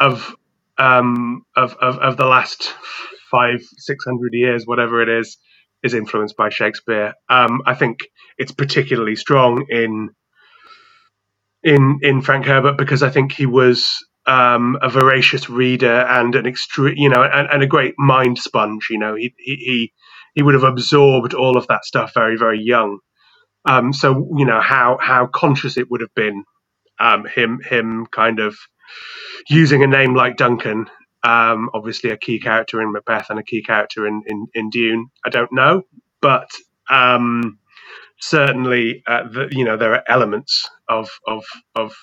[0.00, 0.36] of
[0.78, 2.74] um, of, of, of the last
[3.32, 5.38] five, six hundred years, whatever it is,
[5.84, 7.14] is influenced by Shakespeare.
[7.30, 8.00] Um, I think
[8.38, 10.10] it's particularly strong in
[11.62, 13.90] in in Frank Herbert because I think he was
[14.26, 18.88] um, a voracious reader and an extreme, you know, and, and, a great mind sponge.
[18.90, 19.92] You know, he, he
[20.34, 22.98] he would have absorbed all of that stuff very very young.
[23.64, 26.44] Um, so you know how how conscious it would have been
[26.98, 28.56] um, him him kind of
[29.48, 30.86] using a name like Duncan
[31.24, 35.10] um, obviously, a key character in Macbeth and a key character in, in, in Dune.
[35.24, 35.82] I don't know,
[36.20, 36.50] but
[36.90, 37.58] um,
[38.20, 41.44] certainly, uh, the, you know, there are elements of of
[41.76, 41.94] of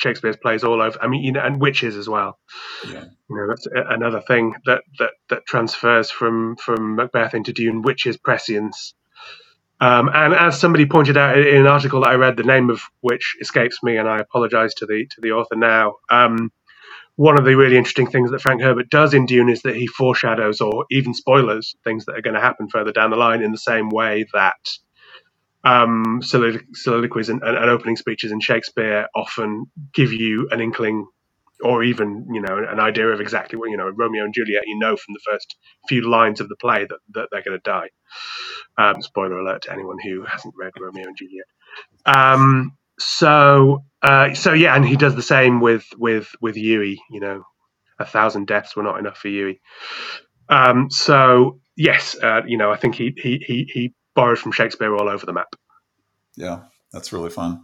[0.00, 0.98] Shakespeare's plays all over.
[1.02, 2.38] I mean, you know, and witches as well.
[2.86, 3.04] Yeah.
[3.28, 8.16] You know, that's another thing that that that transfers from from Macbeth into Dune, witches
[8.16, 8.94] prescience.
[9.80, 12.82] Um, and as somebody pointed out in an article that I read, the name of
[13.00, 15.96] which escapes me, and I apologise to the to the author now.
[16.10, 16.50] Um,
[17.16, 19.86] one of the really interesting things that Frank Herbert does in Dune is that he
[19.86, 23.52] foreshadows or even spoilers things that are going to happen further down the line in
[23.52, 24.56] the same way that
[25.64, 31.06] um, soliloquies and, and, and, opening speeches in Shakespeare often give you an inkling
[31.62, 34.78] or even you know an idea of exactly what you know Romeo and Juliet you
[34.78, 35.56] know from the first
[35.88, 37.90] few lines of the play that, that they're going to die.
[38.78, 41.46] Um, spoiler alert to anyone who hasn't read Romeo and Juliet.
[42.06, 47.20] Um, so uh, so yeah, and he does the same with with with Yueh You
[47.20, 47.44] know,
[47.98, 49.58] a thousand deaths were not enough for Yueh
[50.48, 54.94] Um, so yes, uh, you know, I think he he he he borrowed from Shakespeare
[54.94, 55.54] all over the map.
[56.36, 57.62] Yeah, that's really fun.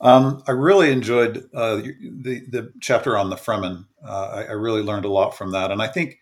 [0.00, 3.86] Um, I really enjoyed uh, the the chapter on the Fremen.
[4.06, 6.18] Uh, I, I, really learned a lot from that, and I think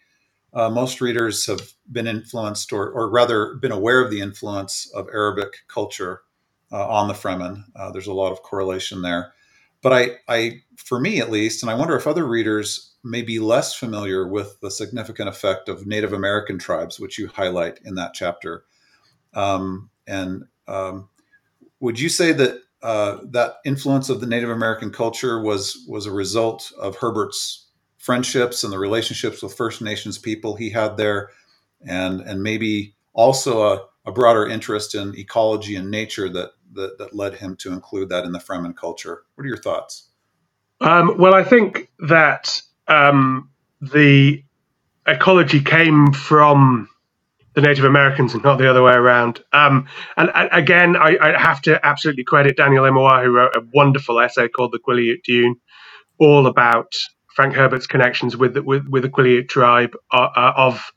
[0.52, 5.08] uh, most readers have been influenced, or or rather, been aware of the influence of
[5.12, 6.22] Arabic culture
[6.70, 7.64] uh, on the Fremen.
[7.74, 9.32] Uh, there's a lot of correlation there.
[9.82, 13.38] But I, I, for me at least, and I wonder if other readers may be
[13.38, 18.14] less familiar with the significant effect of Native American tribes, which you highlight in that
[18.14, 18.64] chapter.
[19.34, 21.08] Um, and um,
[21.80, 26.12] would you say that uh, that influence of the Native American culture was was a
[26.12, 27.68] result of Herbert's
[27.98, 31.30] friendships and the relationships with First Nations people he had there,
[31.86, 37.14] and and maybe also a a broader interest in ecology and nature that, that, that
[37.14, 39.22] led him to include that in the Fremen culture.
[39.34, 40.10] What are your thoughts?
[40.80, 44.44] Um, well, I think that um, the
[45.06, 46.88] ecology came from
[47.54, 49.42] the Native Americans and not the other way around.
[49.52, 49.86] Um,
[50.16, 54.20] and, and, again, I, I, have to absolutely credit Daniel Immerwahr, who wrote a wonderful
[54.20, 55.56] essay called The Quileute Dune,
[56.18, 56.92] all about
[57.34, 60.92] Frank Herbert's connections with the, with, with the Quileute tribe uh, uh, of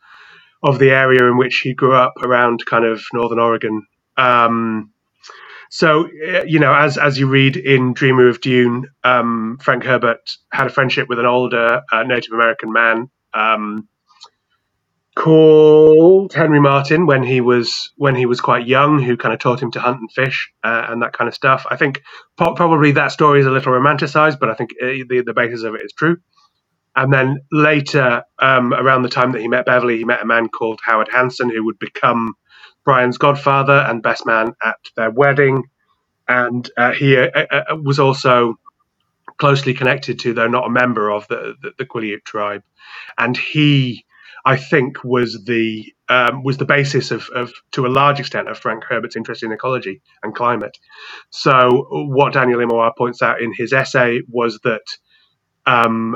[0.63, 3.85] of the area in which he grew up around kind of northern Oregon.
[4.17, 4.91] Um,
[5.69, 10.31] so uh, you know, as as you read in Dreamer of Dune, um, Frank Herbert
[10.51, 13.87] had a friendship with an older uh, Native American man um,
[15.17, 19.61] called Henry Martin when he was when he was quite young, who kind of taught
[19.61, 21.65] him to hunt and fish uh, and that kind of stuff.
[21.69, 22.03] I think
[22.37, 25.75] probably that story is a little romanticized, but I think uh, the the basis of
[25.75, 26.17] it is true.
[26.95, 30.49] And then later, um, around the time that he met Beverly, he met a man
[30.49, 32.35] called Howard Hanson, who would become
[32.85, 35.63] Brian's godfather and best man at their wedding.
[36.27, 38.55] And uh, he uh, uh, was also
[39.37, 42.63] closely connected to, though not a member of, the, the, the Quileute tribe.
[43.17, 44.05] And he,
[44.45, 48.57] I think, was the um, was the basis of, of, to a large extent, of
[48.57, 50.77] Frank Herbert's interest in ecology and climate.
[51.31, 54.83] So, what Daniel Immerwahr points out in his essay was that
[55.65, 56.15] um,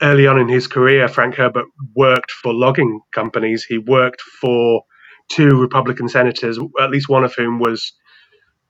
[0.00, 3.64] early on in his career, Frank Herbert worked for logging companies.
[3.64, 4.82] He worked for
[5.28, 7.92] two Republican senators, at least one of whom was,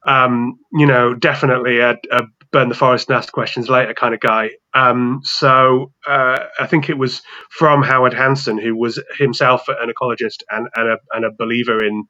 [0.07, 2.23] um, you know, definitely a, a,
[2.53, 4.51] burn the forest and ask questions later kind of guy.
[4.77, 10.43] Um, so uh, I think it was from Howard Hanson, who was himself an ecologist
[10.51, 12.05] and, and, a, and a believer in.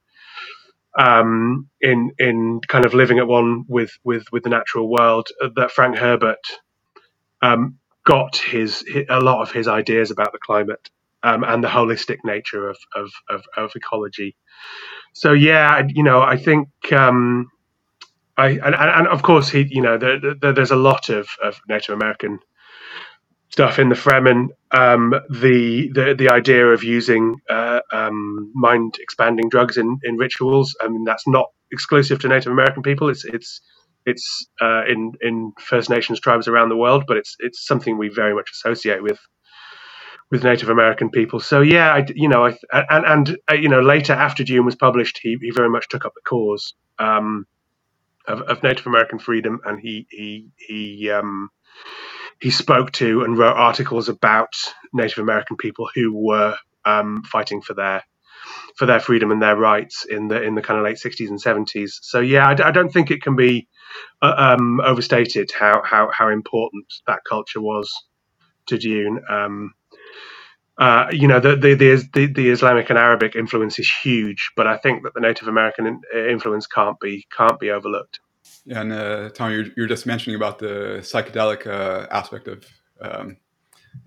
[0.98, 5.70] Um, in in kind of living at one with with with the natural world, that
[5.70, 6.38] Frank Herbert
[7.42, 7.76] um,
[8.06, 10.88] got his, his, a lot of his ideas about the climate
[11.22, 14.36] um, and the holistic nature of, of, of, of, ecology.
[15.12, 17.50] So yeah, you know, I think um,
[18.36, 21.60] I and, and, of course he, you know, there, there, there's a lot of, of
[21.68, 22.38] Native American
[23.56, 24.48] stuff in the Fremen.
[24.70, 30.76] Um, the, the the idea of using uh, um, mind expanding drugs in, in rituals.
[30.82, 33.08] I mean, that's not exclusive to Native American people.
[33.08, 33.62] It's it's
[34.04, 38.10] it's uh, in in First Nations tribes around the world, but it's it's something we
[38.10, 39.18] very much associate with
[40.30, 41.40] with Native American people.
[41.40, 42.58] So yeah, I, you know, I,
[42.90, 46.04] and and uh, you know, later after Dune was published, he he very much took
[46.04, 47.46] up the cause um,
[48.28, 51.48] of, of, Native American freedom, and he he he um,
[52.40, 54.54] he spoke to and wrote articles about
[54.92, 58.04] Native American people who were um, fighting for their
[58.76, 61.42] for their freedom and their rights in the in the kind of late 60s and
[61.42, 61.92] 70s.
[62.02, 63.68] So yeah, I, I don't think it can be
[64.22, 67.92] uh, um, overstated how, how how important that culture was
[68.66, 69.20] to Dune.
[69.28, 69.74] Um,
[70.78, 74.76] uh, you know, the, the, the the Islamic and Arabic influence is huge, but I
[74.78, 78.20] think that the Native American influence can't be can't be overlooked.
[78.68, 82.64] And uh, Tom, you're, you're just mentioning about the psychedelic uh, aspect of
[83.00, 83.36] um,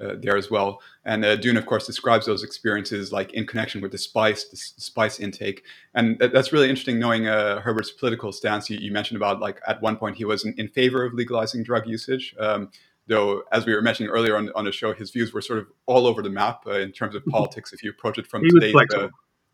[0.01, 0.81] uh, there as well.
[1.05, 4.57] And uh, Dune, of course, describes those experiences like in connection with the spice, the
[4.57, 5.63] spice intake,
[5.95, 6.99] and that's really interesting.
[6.99, 10.45] Knowing uh, Herbert's political stance, you, you, mentioned about like at one point he was
[10.45, 12.35] in, in favor of legalizing drug usage.
[12.39, 12.69] Um,
[13.07, 15.67] though, as we were mentioning earlier on, on the show, his views were sort of
[15.87, 17.73] all over the map uh, in terms of politics.
[17.73, 18.75] If you approach it from today's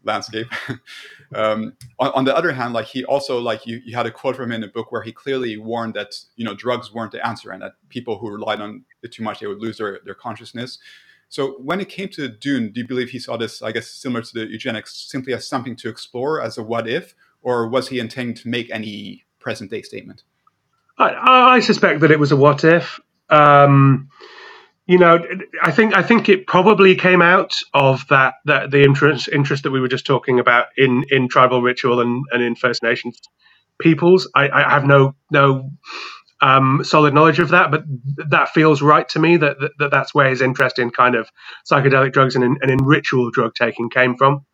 [0.05, 0.47] landscape.
[1.35, 4.35] um, on, on, the other hand, like he also like you, you had a quote
[4.35, 7.25] from him in a book where he clearly warned that you know drugs weren't the
[7.25, 10.15] answer and that people who relied on it too much they would lose their, their
[10.15, 10.77] consciousness.
[11.29, 14.21] So when it came to Dune, do you believe he saw this, I guess, similar
[14.21, 17.99] to the eugenics, simply as something to explore, as a what if, or was he
[17.99, 20.23] intending to make any present day statement?
[20.97, 22.99] I, I suspect that it was a what if.
[23.29, 24.09] Um,
[24.87, 25.19] you know,
[25.63, 29.71] I think I think it probably came out of that that the interest interest that
[29.71, 33.19] we were just talking about in in tribal ritual and, and in First Nations
[33.79, 34.29] peoples.
[34.35, 35.71] I, I have no no
[36.41, 37.83] um, solid knowledge of that, but
[38.29, 39.37] that feels right to me.
[39.37, 41.29] That, that that's where his interest in kind of
[41.69, 44.45] psychedelic drugs and in, and in ritual drug taking came from.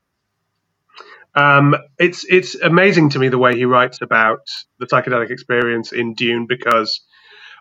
[1.35, 4.47] Um, it's it's amazing to me the way he writes about
[4.79, 7.01] the psychedelic experience in Dune because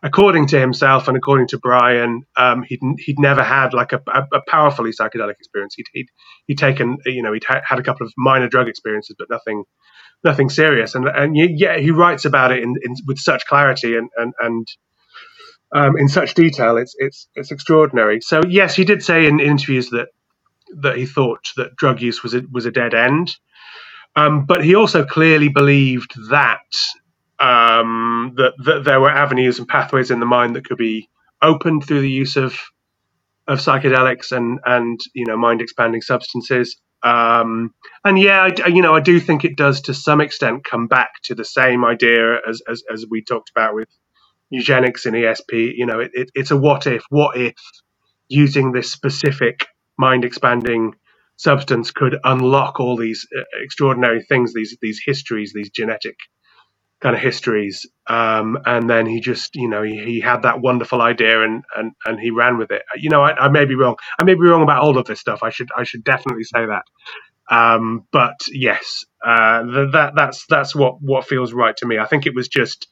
[0.03, 4.25] according to himself and according to Brian, um, he'd he'd never had like a, a,
[4.35, 5.75] a powerfully psychedelic experience.
[5.77, 6.07] He'd, he'd
[6.47, 9.65] he'd taken you know he'd ha- had a couple of minor drug experiences, but nothing
[10.25, 10.95] nothing serious.
[10.95, 14.69] And and yeah, he writes about it in, in with such clarity and and and.
[15.75, 18.21] Um, in such detail, it's it's it's extraordinary.
[18.23, 20.09] So yes, he did say in interviews that
[20.83, 23.37] that he thought that drug use was a, was a dead end,
[24.17, 26.61] um, but he also clearly believed that
[27.41, 31.09] um, that, that there were avenues and pathways in the mind that could be
[31.43, 32.59] opened through the use of
[33.49, 37.75] of psychedelics and and you know mind expanding substances Um,
[38.05, 41.11] and yeah, I, you know, I do think it does to some extent come back
[41.25, 43.89] to the same idea as as, as we talked about with
[44.51, 45.73] eugenics and ESP.
[45.77, 47.05] You know, it, it, it's a what if.
[47.11, 47.55] What if
[48.29, 49.67] using this specific
[49.99, 50.95] mind expanding
[51.37, 56.17] substance could unlock all these uh, extraordinary things, these these histories, these genetic
[57.01, 57.87] kind of histories.
[58.07, 61.93] Um, and then he just, you know, he, he had that wonderful idea and, and,
[62.05, 62.83] and he ran with it.
[62.97, 63.97] You know, I, I may be wrong.
[64.19, 65.43] I may be wrong about all of this stuff.
[65.43, 66.83] I should I should definitely say that.
[67.51, 71.99] Um, but yes, uh, that that's that's what what feels right to me.
[71.99, 72.87] I think it was just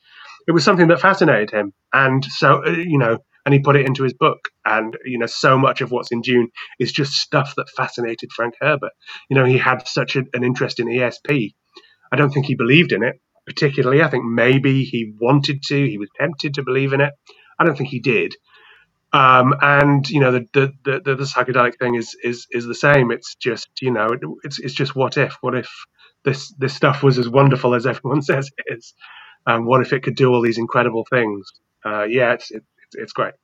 [0.49, 3.87] it was something that fascinated him, and so uh, you know, and he put it
[3.87, 4.49] into his book.
[4.65, 6.49] And you know, so much of what's in Dune
[6.81, 8.93] is just stuff that fascinated Frank Herbert.
[9.31, 11.55] You know, he had such a, an interest in ESP.
[12.11, 14.03] I don't think he believed in it particularly.
[14.03, 17.13] I think maybe he wanted to, he was tempted to believe in it.
[17.59, 18.35] I don't think he did.
[19.13, 23.11] Um, and you know, the, the the, the psychedelic thing is is is the same.
[23.11, 25.37] It's just you know, it, it's it's just what if?
[25.41, 25.71] What if
[26.25, 28.95] this this stuff was as wonderful as everyone says it is?
[29.47, 31.51] Um, what if it could do all these incredible things?
[31.85, 33.35] Uh, yeah, it's it, it's great.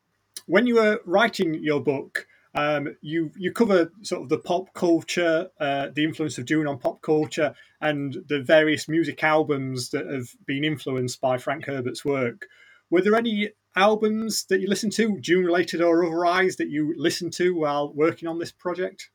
[0.47, 5.49] When you were writing your book, um, you you cover sort of the pop culture,
[5.59, 10.29] uh, the influence of Dune on pop culture, and the various music albums that have
[10.47, 12.47] been influenced by Frank Herbert's work.
[12.91, 17.33] Were there any albums that you listened to, Dune related or otherwise, that you listened
[17.35, 19.11] to while working on this project?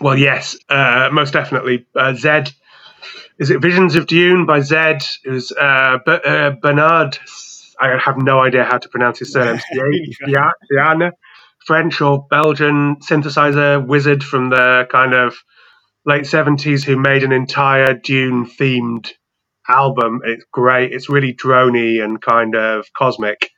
[0.00, 1.86] Well, yes, uh, most definitely.
[1.94, 2.52] Uh, Zed,
[3.38, 5.02] is it Visions of Dune by Zed?
[5.24, 7.18] It was uh, B- uh, Bernard.
[7.80, 9.60] I have no idea how to pronounce his surname.
[10.76, 11.12] Diana.
[11.68, 15.36] French or Belgian synthesizer wizard from the kind of
[16.06, 19.12] late 70s who made an entire Dune themed
[19.68, 20.22] album.
[20.24, 20.92] It's great.
[20.92, 23.50] It's really drony and kind of cosmic.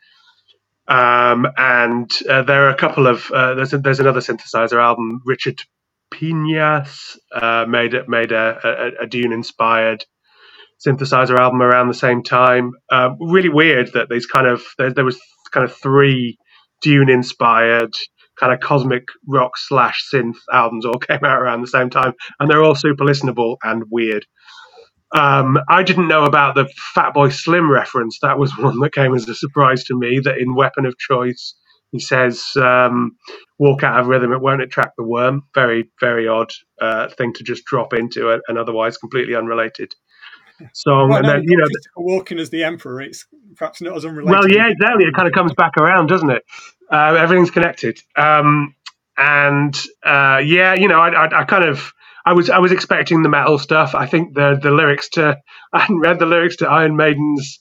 [0.88, 5.22] Um, and uh, there are a couple of uh, there's a, there's another synthesizer album.
[5.24, 5.60] Richard
[6.10, 8.58] Pinhas uh, made it made a,
[9.00, 10.04] a, a Dune inspired
[10.84, 12.72] synthesizer album around the same time.
[12.90, 15.20] Uh, really weird that these kind of there, there was
[15.52, 16.38] kind of three
[16.80, 17.94] Dune inspired
[18.38, 22.50] kind of cosmic rock slash synth albums all came out around the same time, and
[22.50, 24.26] they're all super listenable and weird.
[25.14, 28.18] Um, I didn't know about the Fatboy Slim reference.
[28.22, 30.20] That was one that came as a surprise to me.
[30.20, 31.54] That in Weapon of Choice,
[31.92, 33.16] he says, um,
[33.58, 37.44] "Walk out of rhythm, it won't attract the worm." Very, very odd uh, thing to
[37.44, 39.92] just drop into an otherwise completely unrelated
[40.72, 41.08] song.
[41.08, 44.30] Well, and no, then you know, walking as the emperor, it's perhaps not as unrelated.
[44.30, 45.04] well, yeah, exactly.
[45.04, 46.44] It kind of comes back around, doesn't it?
[46.90, 48.00] Uh, everything's connected.
[48.16, 48.74] Um,
[49.16, 51.92] and uh, yeah, you know, I, I, I, kind of,
[52.24, 53.94] I was, I was expecting the metal stuff.
[53.94, 55.38] I think the the lyrics to,
[55.72, 57.60] I hadn't read the lyrics to Iron Maiden's,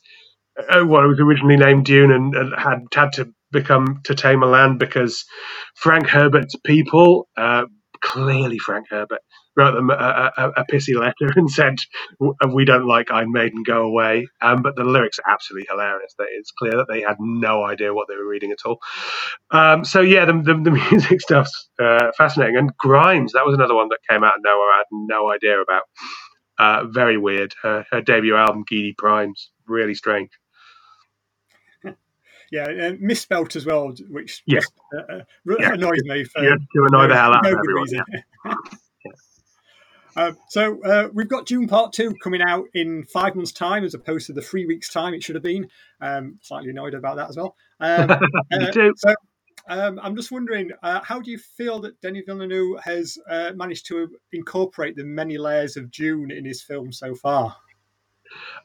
[0.70, 4.44] uh, what it was originally named Dune, and, and, had had to become to tame
[4.44, 5.26] a land because
[5.76, 7.66] Frank Herbert's people, uh,
[8.02, 9.22] clearly Frank Herbert,
[9.60, 11.76] wrote them a, a, a, pissy letter and said,
[12.54, 16.16] "We don't like Iron Maiden, go away." Um, but the lyrics are absolutely hilarious.
[16.18, 18.80] It's clear that they had no idea what they were reading at all.
[19.52, 22.58] Um, so yeah, the, the, the music stuff's uh, fascinating.
[22.58, 24.72] And Grimes, that was another one that came out of nowhere.
[24.72, 25.84] I had no idea about.
[26.58, 27.54] Uh, very weird.
[27.64, 30.30] Her, her debut album, Geidi Primes, really strange.
[32.52, 34.56] Yeah, and misspelt as well, which yeah.
[34.56, 35.22] just, uh, uh,
[35.60, 35.74] yeah.
[35.74, 36.24] annoys me.
[36.24, 37.86] For, yeah, to annoy the hell out of everyone.
[37.92, 38.56] Yeah.
[40.20, 43.94] Uh, so uh, we've got Dune Part Two coming out in five months' time, as
[43.94, 45.70] opposed to the three weeks' time it should have been.
[46.02, 47.56] Um, slightly annoyed about that as well.
[47.80, 48.10] Um,
[48.52, 49.16] uh, so
[49.70, 53.86] um, I'm just wondering, uh, how do you feel that Denis Villeneuve has uh, managed
[53.88, 57.56] to incorporate the many layers of Dune in his film so far?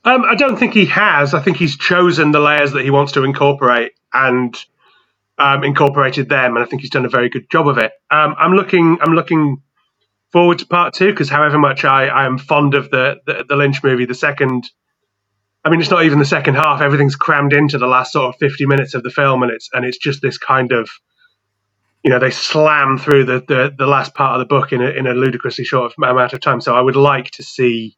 [0.04, 1.34] Um, I don't think he has.
[1.34, 4.56] I think he's chosen the layers that he wants to incorporate and
[5.38, 7.92] um, incorporated them, and I think he's done a very good job of it.
[8.10, 8.98] Um, I'm looking.
[9.00, 9.62] I'm looking
[10.34, 13.56] forward to part two because however much I, I am fond of the, the, the
[13.56, 14.68] Lynch movie, the second
[15.64, 18.38] I mean it's not even the second half, everything's crammed into the last sort of
[18.40, 20.90] fifty minutes of the film and it's and it's just this kind of
[22.04, 24.90] you know, they slam through the, the, the last part of the book in a,
[24.90, 26.60] in a ludicrously short amount of time.
[26.60, 27.96] So I would like to see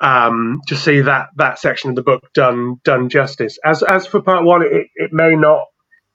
[0.00, 3.58] um, to see that that section of the book done done justice.
[3.64, 5.64] As as for part one, it, it may not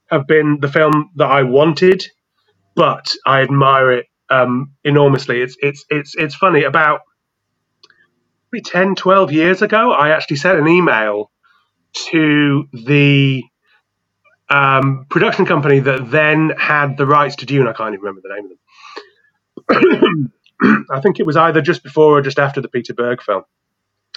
[0.10, 2.04] have been the film that I wanted,
[2.76, 5.42] but I admire it um, enormously.
[5.42, 6.64] It's it's it's it's funny.
[6.64, 7.02] About
[8.52, 11.32] maybe 10, 12 years ago, I actually sent an email
[12.10, 13.44] to the
[14.50, 17.68] um, production company that then had the rights to Dune.
[17.68, 18.52] I can't even remember the name
[19.68, 20.32] of them.
[20.92, 23.44] I think it was either just before or just after the Peter Berg film.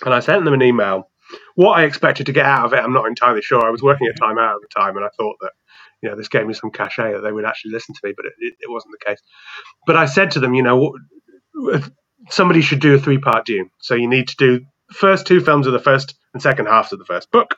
[0.04, 1.10] And I sent them an email.
[1.56, 3.64] What I expected to get out of it, I'm not entirely sure.
[3.66, 5.52] I was working at Time Out at the time, and I thought that
[6.02, 8.26] you know, this gave me some cachet that they would actually listen to me, but
[8.26, 9.20] it, it, wasn't the case.
[9.86, 10.96] But I said to them, you know,
[12.30, 13.70] somebody should do a three part Dune.
[13.80, 14.60] So you need to do
[14.92, 17.56] first two films of the first and second halves of the first book,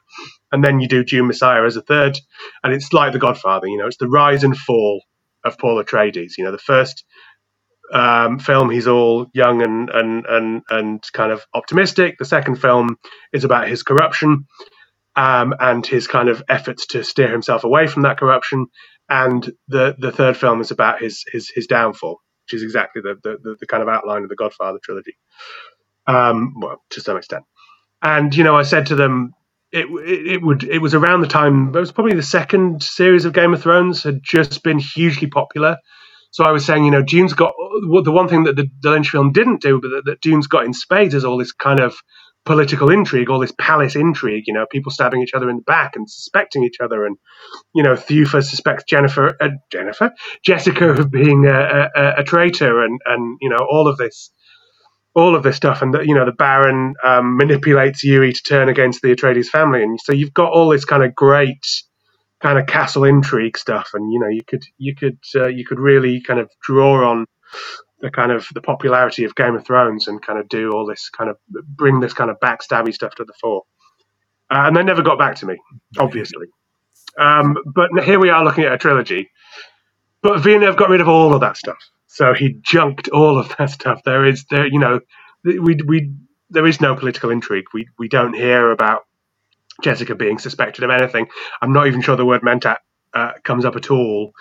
[0.53, 2.18] and then you do Dune Messiah as a third,
[2.62, 3.66] and it's like The Godfather.
[3.66, 5.03] You know, it's the rise and fall
[5.45, 6.38] of Paul Atreides.
[6.38, 7.05] You know, the first
[7.93, 12.16] um, film he's all young and and and and kind of optimistic.
[12.18, 12.97] The second film
[13.32, 14.47] is about his corruption
[15.21, 18.66] um, and his kind of efforts to steer himself away from that corruption.
[19.11, 23.16] And the the third film is about his his his downfall, which is exactly the
[23.23, 25.16] the, the kind of outline of the Godfather trilogy.
[26.07, 27.45] Um, well, to some extent.
[28.03, 29.33] And you know, I said to them,
[29.73, 33.25] it, it, it would it was around the time it was probably the second series
[33.27, 35.79] of Game of Thrones had just been hugely popular.
[36.33, 39.11] So I was saying, you know, Dune's got the one thing that the, the Lynch
[39.11, 41.97] film didn't do, but that, that Dune's got in spades is all this kind of
[42.51, 45.94] political intrigue, all this palace intrigue, you know, people stabbing each other in the back
[45.94, 47.07] and suspecting each other.
[47.07, 47.16] And,
[47.76, 50.11] you know, Thufir suspects Jennifer, uh, Jennifer,
[50.44, 54.32] Jessica of being a, a, a, traitor and, and, you know, all of this,
[55.14, 55.80] all of this stuff.
[55.80, 59.84] And, the, you know, the Baron um, manipulates Yueh to turn against the Atreides family.
[59.84, 61.64] And so you've got all this kind of great
[62.42, 63.90] kind of castle intrigue stuff.
[63.94, 67.26] And, you know, you could, you could, uh, you could really kind of draw on
[68.01, 71.11] the kind of the popularity of Game of Thrones and kind of do all this
[71.11, 71.36] kind of
[71.66, 73.62] bring this kind of backstabby stuff to the fore.
[74.51, 75.57] Uh, and they never got back to me,
[75.98, 76.46] obviously.
[77.18, 79.30] Um, but here we are looking at a trilogy.
[80.22, 83.70] But Villeneuve got rid of all of that stuff, so he junked all of that
[83.70, 84.03] stuff.
[84.05, 85.01] There is there, you know,
[85.44, 86.12] we we
[86.51, 87.66] there is no political intrigue.
[87.74, 89.03] We we don't hear about
[89.82, 91.28] Jessica being suspected of anything.
[91.62, 92.78] I'm not even sure the word mentat
[93.14, 94.32] uh, comes up at all.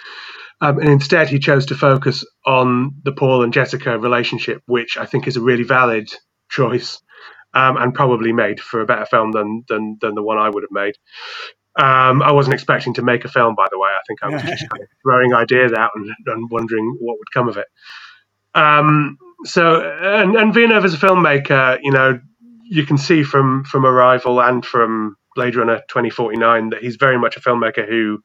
[0.62, 5.06] Um, and instead, he chose to focus on the Paul and Jessica relationship, which I
[5.06, 6.10] think is a really valid
[6.50, 7.02] choice
[7.54, 10.64] um, and probably made for a better film than than, than the one I would
[10.64, 10.96] have made.
[11.80, 13.90] Um, I wasn't expecting to make a film, by the way.
[13.90, 17.32] I think I was just kind of throwing ideas out and, and, wondering what would
[17.34, 17.68] come of it.
[18.54, 22.20] Um, so, and, and Villeneuve as a filmmaker, you know,
[22.64, 27.38] you can see from from Arrival and from Blade Runner 2049 that he's very much
[27.38, 28.20] a filmmaker who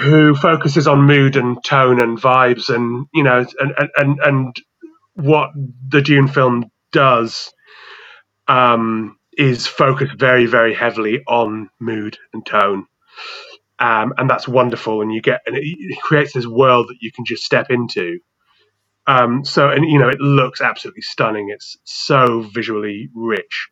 [0.00, 4.56] who focuses on mood and tone and vibes and you know and and and and
[5.14, 5.50] what
[5.88, 7.52] the Dune film does
[8.48, 12.86] um, is focus very very heavily on mood and tone.
[13.78, 17.24] Um, and that's wonderful, and you get and it creates this world that you can
[17.24, 18.20] just step into.
[19.06, 21.50] Um, so, and you know, it looks absolutely stunning.
[21.50, 23.68] It's so visually rich.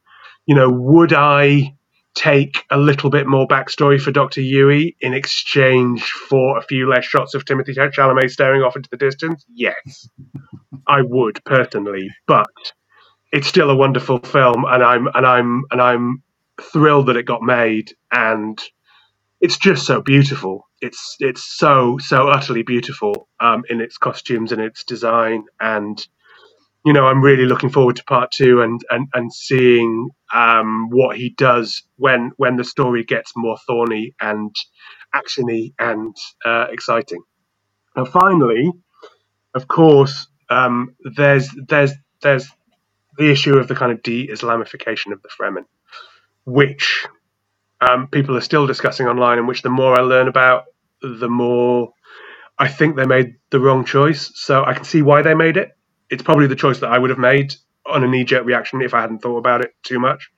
[0.47, 1.77] You know, would I
[2.19, 4.41] take a little bit more backstory for Dr.
[4.41, 8.97] Yueh in exchange for a few less shots of Timothée Chalamet staring off into the
[8.97, 9.45] distance?
[9.55, 10.09] Yes,
[10.89, 12.51] I would personally, but
[13.33, 16.23] it's still a wonderful film, and I'm and I'm and I'm
[16.61, 18.61] thrilled that it got made, and
[19.41, 20.65] it's just so beautiful.
[20.81, 26.05] It's it's so so utterly beautiful um, in its costumes and its design, and
[26.85, 31.17] you know, I'm really looking forward to part two and and and seeing um, what
[31.17, 34.55] he does when when the story gets more thorny and
[35.15, 37.23] actiony and uh, exciting.
[37.97, 38.71] And finally,
[39.55, 42.49] of course, um, there's there's there's
[43.17, 45.65] the issue of the kind of de-Islamification of the Fremen,
[46.45, 47.07] which
[47.81, 50.67] um, people are still discussing online, and which the more I learn about,
[51.03, 51.93] the more
[52.57, 54.31] I think they made the wrong choice.
[54.35, 55.73] So I can see why they made it
[56.11, 57.55] it's probably the choice that I would have made
[57.87, 60.31] on a knee jerk reaction if I hadn't thought about it too much.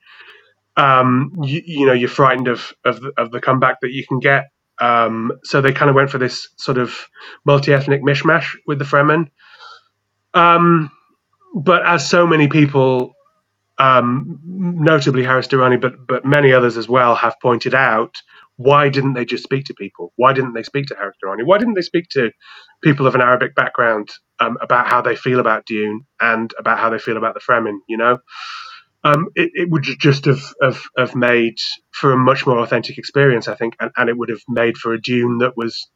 [0.77, 4.19] Um, you, you, know, you're frightened of of the, of the comeback that you can
[4.19, 4.51] get.
[4.79, 6.95] Um, so they kind of went for this sort of
[7.45, 9.29] multi ethnic mishmash with the Fremen.
[10.33, 10.91] Um,
[11.53, 13.13] but as so many people,
[13.77, 18.15] um, notably Haris Durrani, but but many others as well, have pointed out,
[18.55, 20.13] why didn't they just speak to people?
[20.15, 21.45] Why didn't they speak to Haris Durrani?
[21.45, 22.31] Why didn't they speak to
[22.81, 24.09] people of an Arabic background
[24.41, 27.77] um, about how they feel about Dune and about how they feel about the Fremen?
[27.87, 28.17] You know,
[29.03, 31.57] um, it, it, would just have, have, have made
[31.91, 34.93] for a much more authentic experience, I think, and, and it would have made for
[34.93, 35.89] a Dune that was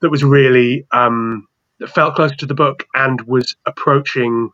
[0.00, 1.46] that was really um,
[1.78, 4.50] that felt close to the book and was approaching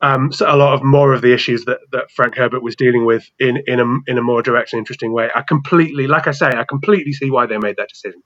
[0.00, 3.06] um, so a lot of more of the issues that, that Frank Herbert was dealing
[3.06, 5.30] with in in a in a more direct and interesting way.
[5.34, 8.22] I completely, like I say, I completely see why they made that decision.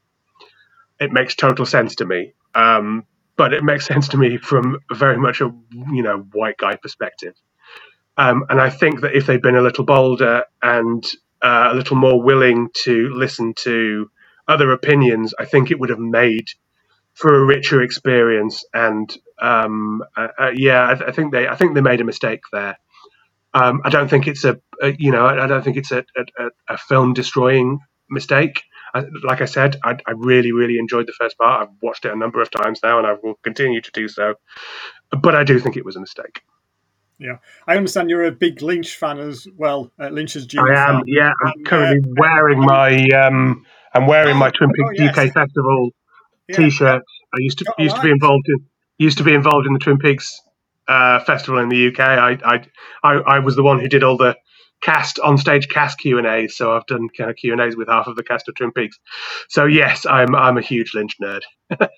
[0.98, 3.04] It makes total sense to me, um,
[3.37, 5.53] but it makes sense to me from very much a
[5.93, 7.35] you know white guy perspective.
[8.16, 11.05] Um, and I think that if they'd been a little bolder and
[11.43, 14.11] uh, a little more willing to listen to
[14.47, 16.49] other opinions, I think it would have made
[17.14, 18.64] for a richer experience.
[18.74, 22.41] And um, uh, uh, yeah, I, I, think they I think they made a mistake
[22.53, 22.76] there.
[23.55, 26.05] Um, I don't think it's a, a you know I, I, don't think it's a,
[26.16, 27.78] a, a film destroying
[28.09, 28.62] mistake.
[28.95, 31.62] I, like I said, I, I, really really enjoyed the first part.
[31.62, 34.34] I've watched it a number of times now, and I will continue to do so.
[35.22, 36.43] but I do think it was a mistake.
[37.18, 37.36] Yeah,
[37.66, 39.93] I understand you're a big Lynch fan as well.
[40.01, 40.64] Uh, Lynch's Dune.
[40.68, 40.95] I am.
[40.97, 41.03] Fan.
[41.07, 45.18] Yeah, I'm and, currently uh, wearing my um, I'm wearing my Twin Peaks oh, yes.
[45.18, 45.91] UK Festival
[46.49, 46.57] yeah.
[46.57, 47.03] T-shirt.
[47.34, 48.66] I used to used to be involved in
[48.99, 50.41] used to be involved in the Twin Peaks
[50.88, 52.01] uh, festival in the UK.
[52.01, 52.66] I, I,
[53.05, 54.36] I I was the one who did all the
[54.81, 56.57] cast on stage cast Q and A's.
[56.57, 58.72] So I've done kind of Q and A's with half of the cast of Twin
[58.72, 58.99] Peaks.
[59.49, 61.43] So yes, I'm I'm a huge Lynch nerd.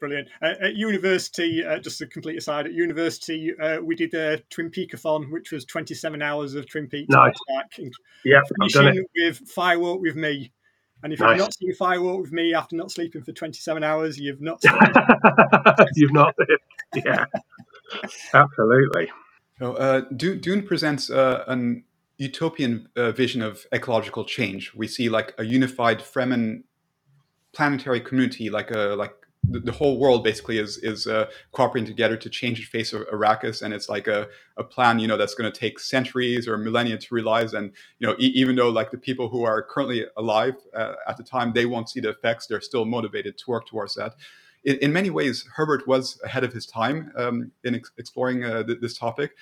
[0.00, 0.28] Brilliant.
[0.42, 4.70] Uh, at university, uh, just a complete aside, at university, uh, we did a Twin
[4.70, 7.08] Peakathon, which was 27 hours of Twin Peaks.
[7.08, 7.34] Nice.
[7.48, 7.78] Back,
[8.22, 10.52] yeah, finishing with Firewalk with Me.
[11.02, 11.30] And if nice.
[11.30, 14.62] you've not seen Firewalk with Me after not sleeping for 27 hours, you've not.
[15.94, 16.34] you've not.
[16.94, 17.24] Yeah,
[18.34, 19.10] absolutely.
[19.58, 21.84] So, uh, Dune presents uh, an
[22.18, 24.72] utopian uh, vision of ecological change.
[24.74, 26.64] We see like a unified Fremen
[27.52, 29.14] planetary community, like a like
[29.50, 33.02] the, the whole world basically is is uh, cooperating together to change the face of
[33.08, 36.56] Arrakis, and it's like a, a plan, you know, that's going to take centuries or
[36.56, 37.52] millennia to realize.
[37.54, 41.16] And you know, e- even though like the people who are currently alive uh, at
[41.16, 44.14] the time, they won't see the effects, they're still motivated to work towards that.
[44.64, 48.80] In, many ways, Herbert was ahead of his time um, in ex- exploring uh, th-
[48.80, 49.32] this topic.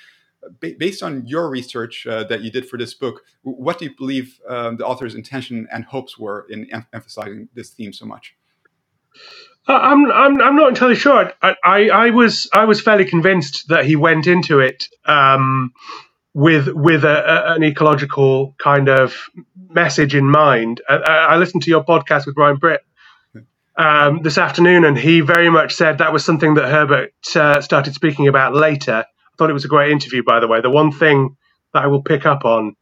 [0.59, 4.41] Based on your research uh, that you did for this book, what do you believe
[4.49, 8.35] um, the author's intention and hopes were in em- emphasizing this theme so much?
[9.69, 11.33] Uh, I'm I'm I'm not entirely sure.
[11.41, 15.73] I, I, I was I was fairly convinced that he went into it um,
[16.35, 19.31] with with a, a, an ecological kind of
[19.69, 20.81] message in mind.
[20.89, 22.81] I, I, listened to your podcast with Ryan Britt
[23.77, 27.95] um, this afternoon, and he very much said that was something that Herbert uh, started
[27.95, 29.05] speaking about later.
[29.43, 30.61] Thought it was a great interview, by the way.
[30.63, 31.37] The one thing
[31.75, 32.77] that I will pick up on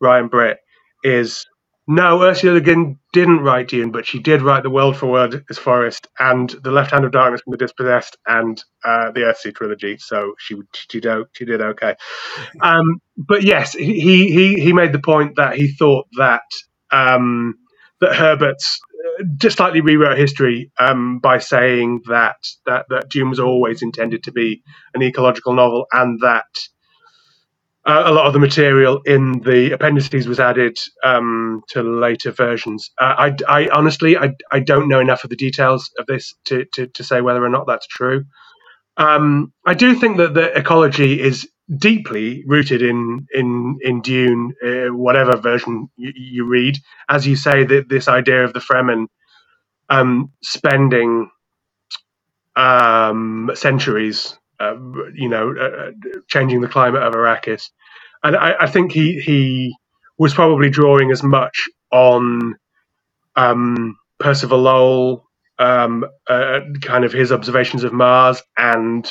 [0.00, 0.58] Ryan Britt
[1.04, 1.46] is
[1.88, 5.44] no, Ursula Le Guin didn't write Dune, but she did write The Word for World
[5.50, 9.54] is Forest and The Left Hand of Darkness and The Dispossessed and uh, the Earthsea
[9.54, 9.98] trilogy.
[9.98, 10.56] So she
[10.90, 11.94] she did she did okay.
[12.60, 14.00] Um, but yes, he
[14.32, 16.42] he he made the point that he thought that
[16.92, 17.54] um,
[18.00, 18.80] that Herbert's
[19.36, 22.36] just slightly rewrote history um, by saying that
[22.66, 24.62] that that Dune was always intended to be
[24.94, 26.46] an ecological novel and that
[27.86, 32.90] uh, a lot of the material in the appendices was added um, to later versions.
[33.00, 36.64] Uh, I, I, honestly, I, I don't know enough of the details of this to,
[36.74, 38.24] to, to say whether or not that's true.
[38.96, 44.94] Um, I do think that the ecology is deeply rooted in in in Dune, uh,
[44.94, 46.78] whatever version you, you, read.
[47.08, 49.06] As you say, that this idea of the Fremen
[49.88, 51.30] um, spending
[52.56, 54.76] um, centuries uh,
[55.14, 55.90] you know, uh, uh,
[56.28, 57.68] changing the climate of Arrakis.
[58.22, 59.76] And I, I, think he he
[60.18, 62.54] was probably drawing as much on
[63.36, 69.10] um, Percival Lowell, um, uh, kind of his observations of Mars, and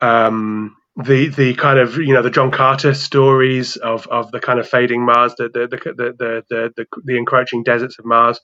[0.00, 4.58] um, the the kind of you know the John Carter stories of, of the kind
[4.58, 8.40] of fading Mars, the the the the the, the, the encroaching deserts of Mars.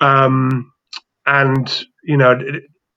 [0.00, 0.72] Um,
[1.26, 2.38] and you know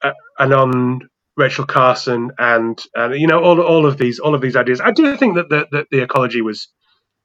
[0.02, 4.42] uh, and on Rachel Carson and and you know all all of these all of
[4.42, 4.82] these ideas.
[4.82, 6.68] I do think that the, that the ecology was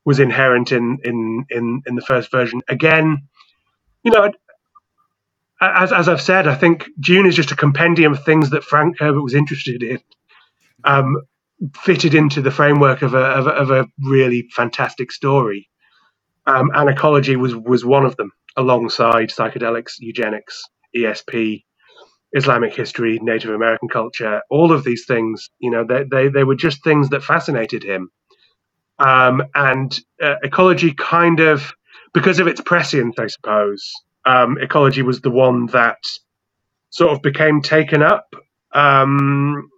[0.04, 2.60] was inherent in in in in the first version.
[2.68, 3.28] Again,
[4.02, 4.32] you know,
[5.60, 8.98] as as I've said, I think Dune is just a compendium of things that Frank
[8.98, 10.00] Herbert was interested in,
[10.84, 11.16] um,
[11.76, 15.68] fitted into the framework of a of a, of a really fantastic story.
[16.46, 20.64] Um, and ecology was was one of them, alongside psychedelics, eugenics,
[20.96, 21.62] ESP,
[22.32, 26.56] Islamic history, Native American culture, all of these things, you know, they, they, they were
[26.56, 28.10] just things that fascinated him.
[28.98, 31.72] Um, and uh, ecology kind of,
[32.14, 33.92] because of its prescience, I suppose,
[34.26, 35.98] um, ecology was the one that
[36.90, 38.34] sort of became taken up.
[38.74, 39.70] Um,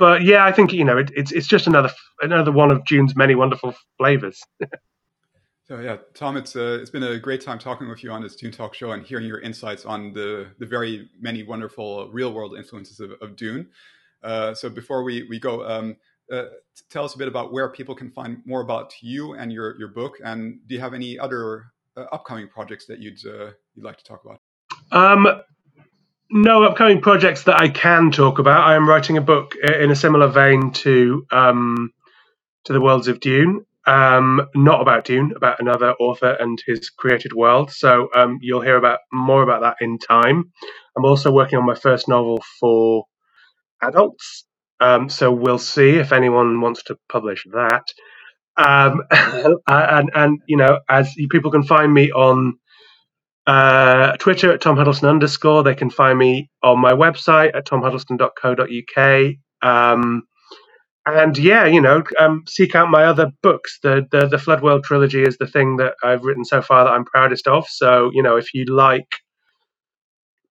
[0.00, 1.90] but yeah, I think you know it, it's it's just another
[2.22, 4.42] another one of Dune's many wonderful flavors.
[5.70, 8.34] So yeah, Tom, it's uh, it's been a great time talking with you on this
[8.34, 12.56] Dune Talk show and hearing your insights on the the very many wonderful real world
[12.58, 13.68] influences of, of Dune.
[14.24, 15.96] Uh, so before we we go, um,
[16.32, 16.46] uh,
[16.90, 19.86] tell us a bit about where people can find more about you and your your
[19.86, 23.96] book, and do you have any other uh, upcoming projects that you'd uh, you'd like
[23.96, 24.40] to talk about?
[24.90, 25.40] Um,
[26.30, 28.66] no upcoming projects that I can talk about.
[28.66, 31.92] I am writing a book in a similar vein to um,
[32.66, 37.32] to the worlds of Dune um, not about Dune, about another author and his created
[37.32, 37.70] world.
[37.72, 40.52] So um, you'll hear about more about that in time.
[40.96, 43.04] I'm also working on my first novel for
[43.82, 44.46] adults.
[44.80, 47.84] Um, so we'll see if anyone wants to publish that.
[48.56, 49.02] Um,
[49.68, 52.58] and and you know, as people can find me on
[53.46, 55.64] uh, Twitter at Tom Huddleston underscore.
[55.64, 59.34] They can find me on my website at tomhuddleston.co.uk.
[59.62, 60.24] Um,
[61.06, 63.78] and yeah, you know, um, seek out my other books.
[63.82, 66.92] The, the the Flood World trilogy is the thing that I've written so far that
[66.92, 67.66] I'm proudest of.
[67.68, 69.08] So you know, if you like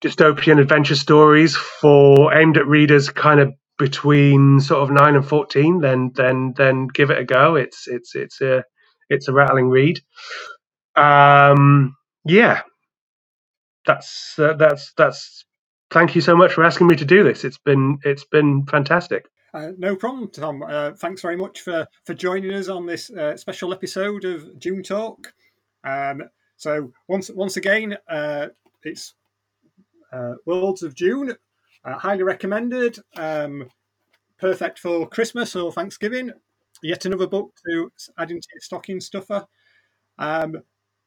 [0.03, 5.81] dystopian adventure stories for aimed at readers kind of between sort of nine and fourteen,
[5.81, 7.55] then then then give it a go.
[7.55, 8.63] It's it's it's a
[9.09, 9.99] it's a rattling read.
[10.95, 12.61] Um, yeah,
[13.89, 15.45] that's uh, that's that's.
[15.91, 17.43] Thank you so much for asking me to do this.
[17.43, 19.25] It's been it's been fantastic.
[19.53, 20.61] Uh, no problem, Tom.
[20.61, 24.83] Uh, thanks very much for, for joining us on this uh, special episode of Dune
[24.83, 25.33] Talk.
[25.83, 26.21] Um,
[26.57, 28.49] so once once again, uh,
[28.83, 29.15] it's
[30.13, 31.35] uh, Worlds of Dune,
[31.83, 32.99] uh, highly recommended.
[33.15, 33.69] Um,
[34.37, 36.31] perfect for Christmas or Thanksgiving.
[36.83, 39.47] Yet another book to add into your stocking stuffer.
[40.19, 40.61] Um,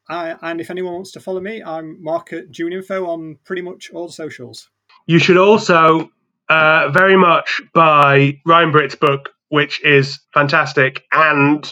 [0.09, 3.89] And if anyone wants to follow me, I'm Mark at Dune Info on pretty much
[3.93, 4.69] all the socials.
[5.07, 6.09] You should also
[6.49, 11.71] uh, very much buy Ryan Britt's book, which is fantastic, and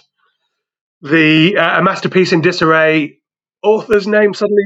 [1.01, 3.19] the uh, A Masterpiece in Disarray
[3.63, 4.63] author's name suddenly.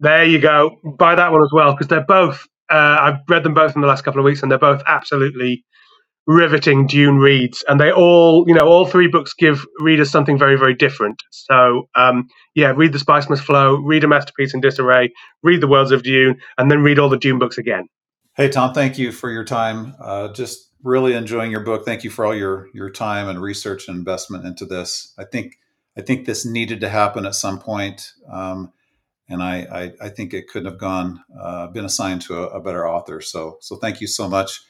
[0.00, 0.78] There you go.
[0.98, 2.46] Buy that one as well because they're both.
[2.70, 5.64] Uh, I've read them both in the last couple of weeks, and they're both absolutely
[6.30, 10.56] riveting Dune reads, and they all, you know, all three books give readers something very,
[10.56, 11.20] very different.
[11.32, 15.12] So, um, yeah, read The Spice Must Flow, read A Masterpiece in Disarray,
[15.42, 17.88] read The Worlds of Dune, and then read all the Dune books again.
[18.36, 19.96] Hey, Tom, thank you for your time.
[20.00, 21.84] Uh, just really enjoying your book.
[21.84, 25.12] Thank you for all your your time and research and investment into this.
[25.18, 25.56] I think
[25.98, 28.72] I think this needed to happen at some point, um,
[29.28, 29.66] and I,
[30.00, 33.20] I, I think it couldn't have gone uh, been assigned to a, a, better author.
[33.20, 34.60] So so thank you so much.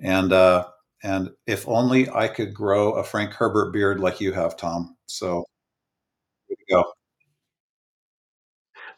[0.00, 0.66] And uh,
[1.02, 4.96] and if only I could grow a Frank Herbert beard like you have, Tom.
[5.06, 5.44] So
[6.48, 6.84] here we go.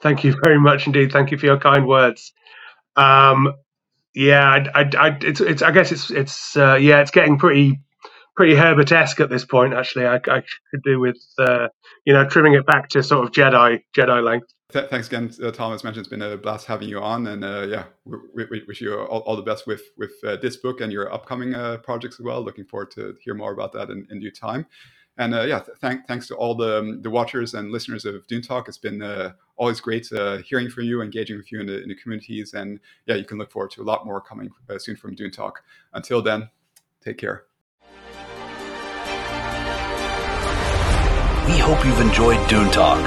[0.01, 1.12] Thank you very much indeed.
[1.12, 2.32] Thank you for your kind words.
[2.96, 3.53] Um,
[4.14, 7.80] yeah, I, I, I, it's, it's, I guess it's, it's, uh, yeah, it's getting pretty,
[8.34, 9.74] pretty Herbert-esque at this point.
[9.74, 11.68] Actually, I, I could do with, uh,
[12.07, 14.53] you know, trimming it back to sort of Jedi, Jedi length.
[14.72, 15.82] Th- thanks again, uh, Thomas.
[15.82, 18.94] Mentioned it's been a blast having you on, and uh, yeah, we, we, wish you
[18.94, 22.24] all, all, the best with with uh, this book and your upcoming uh, projects as
[22.24, 22.42] well.
[22.42, 24.66] Looking forward to hear more about that in, in due time.
[25.18, 28.42] And uh, yeah, th- thanks to all the um, the watchers and listeners of Dune
[28.42, 28.68] Talk.
[28.68, 30.06] It's been uh, always great
[30.44, 33.38] hearing from you, engaging with you in the, in the, communities, and yeah, you can
[33.38, 35.62] look forward to a lot more coming soon from Dune Talk.
[35.94, 36.48] Until then,
[37.02, 37.44] take care.
[41.50, 43.00] We hope you've enjoyed Dune Talk.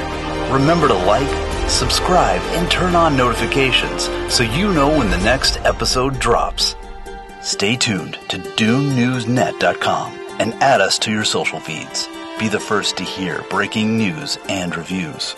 [0.52, 4.04] Remember to like, subscribe, and turn on notifications
[4.34, 6.76] so you know when the next episode drops.
[7.42, 12.08] Stay tuned to DuneNewsNet.com and add us to your social feeds.
[12.40, 15.36] Be the first to hear breaking news and reviews.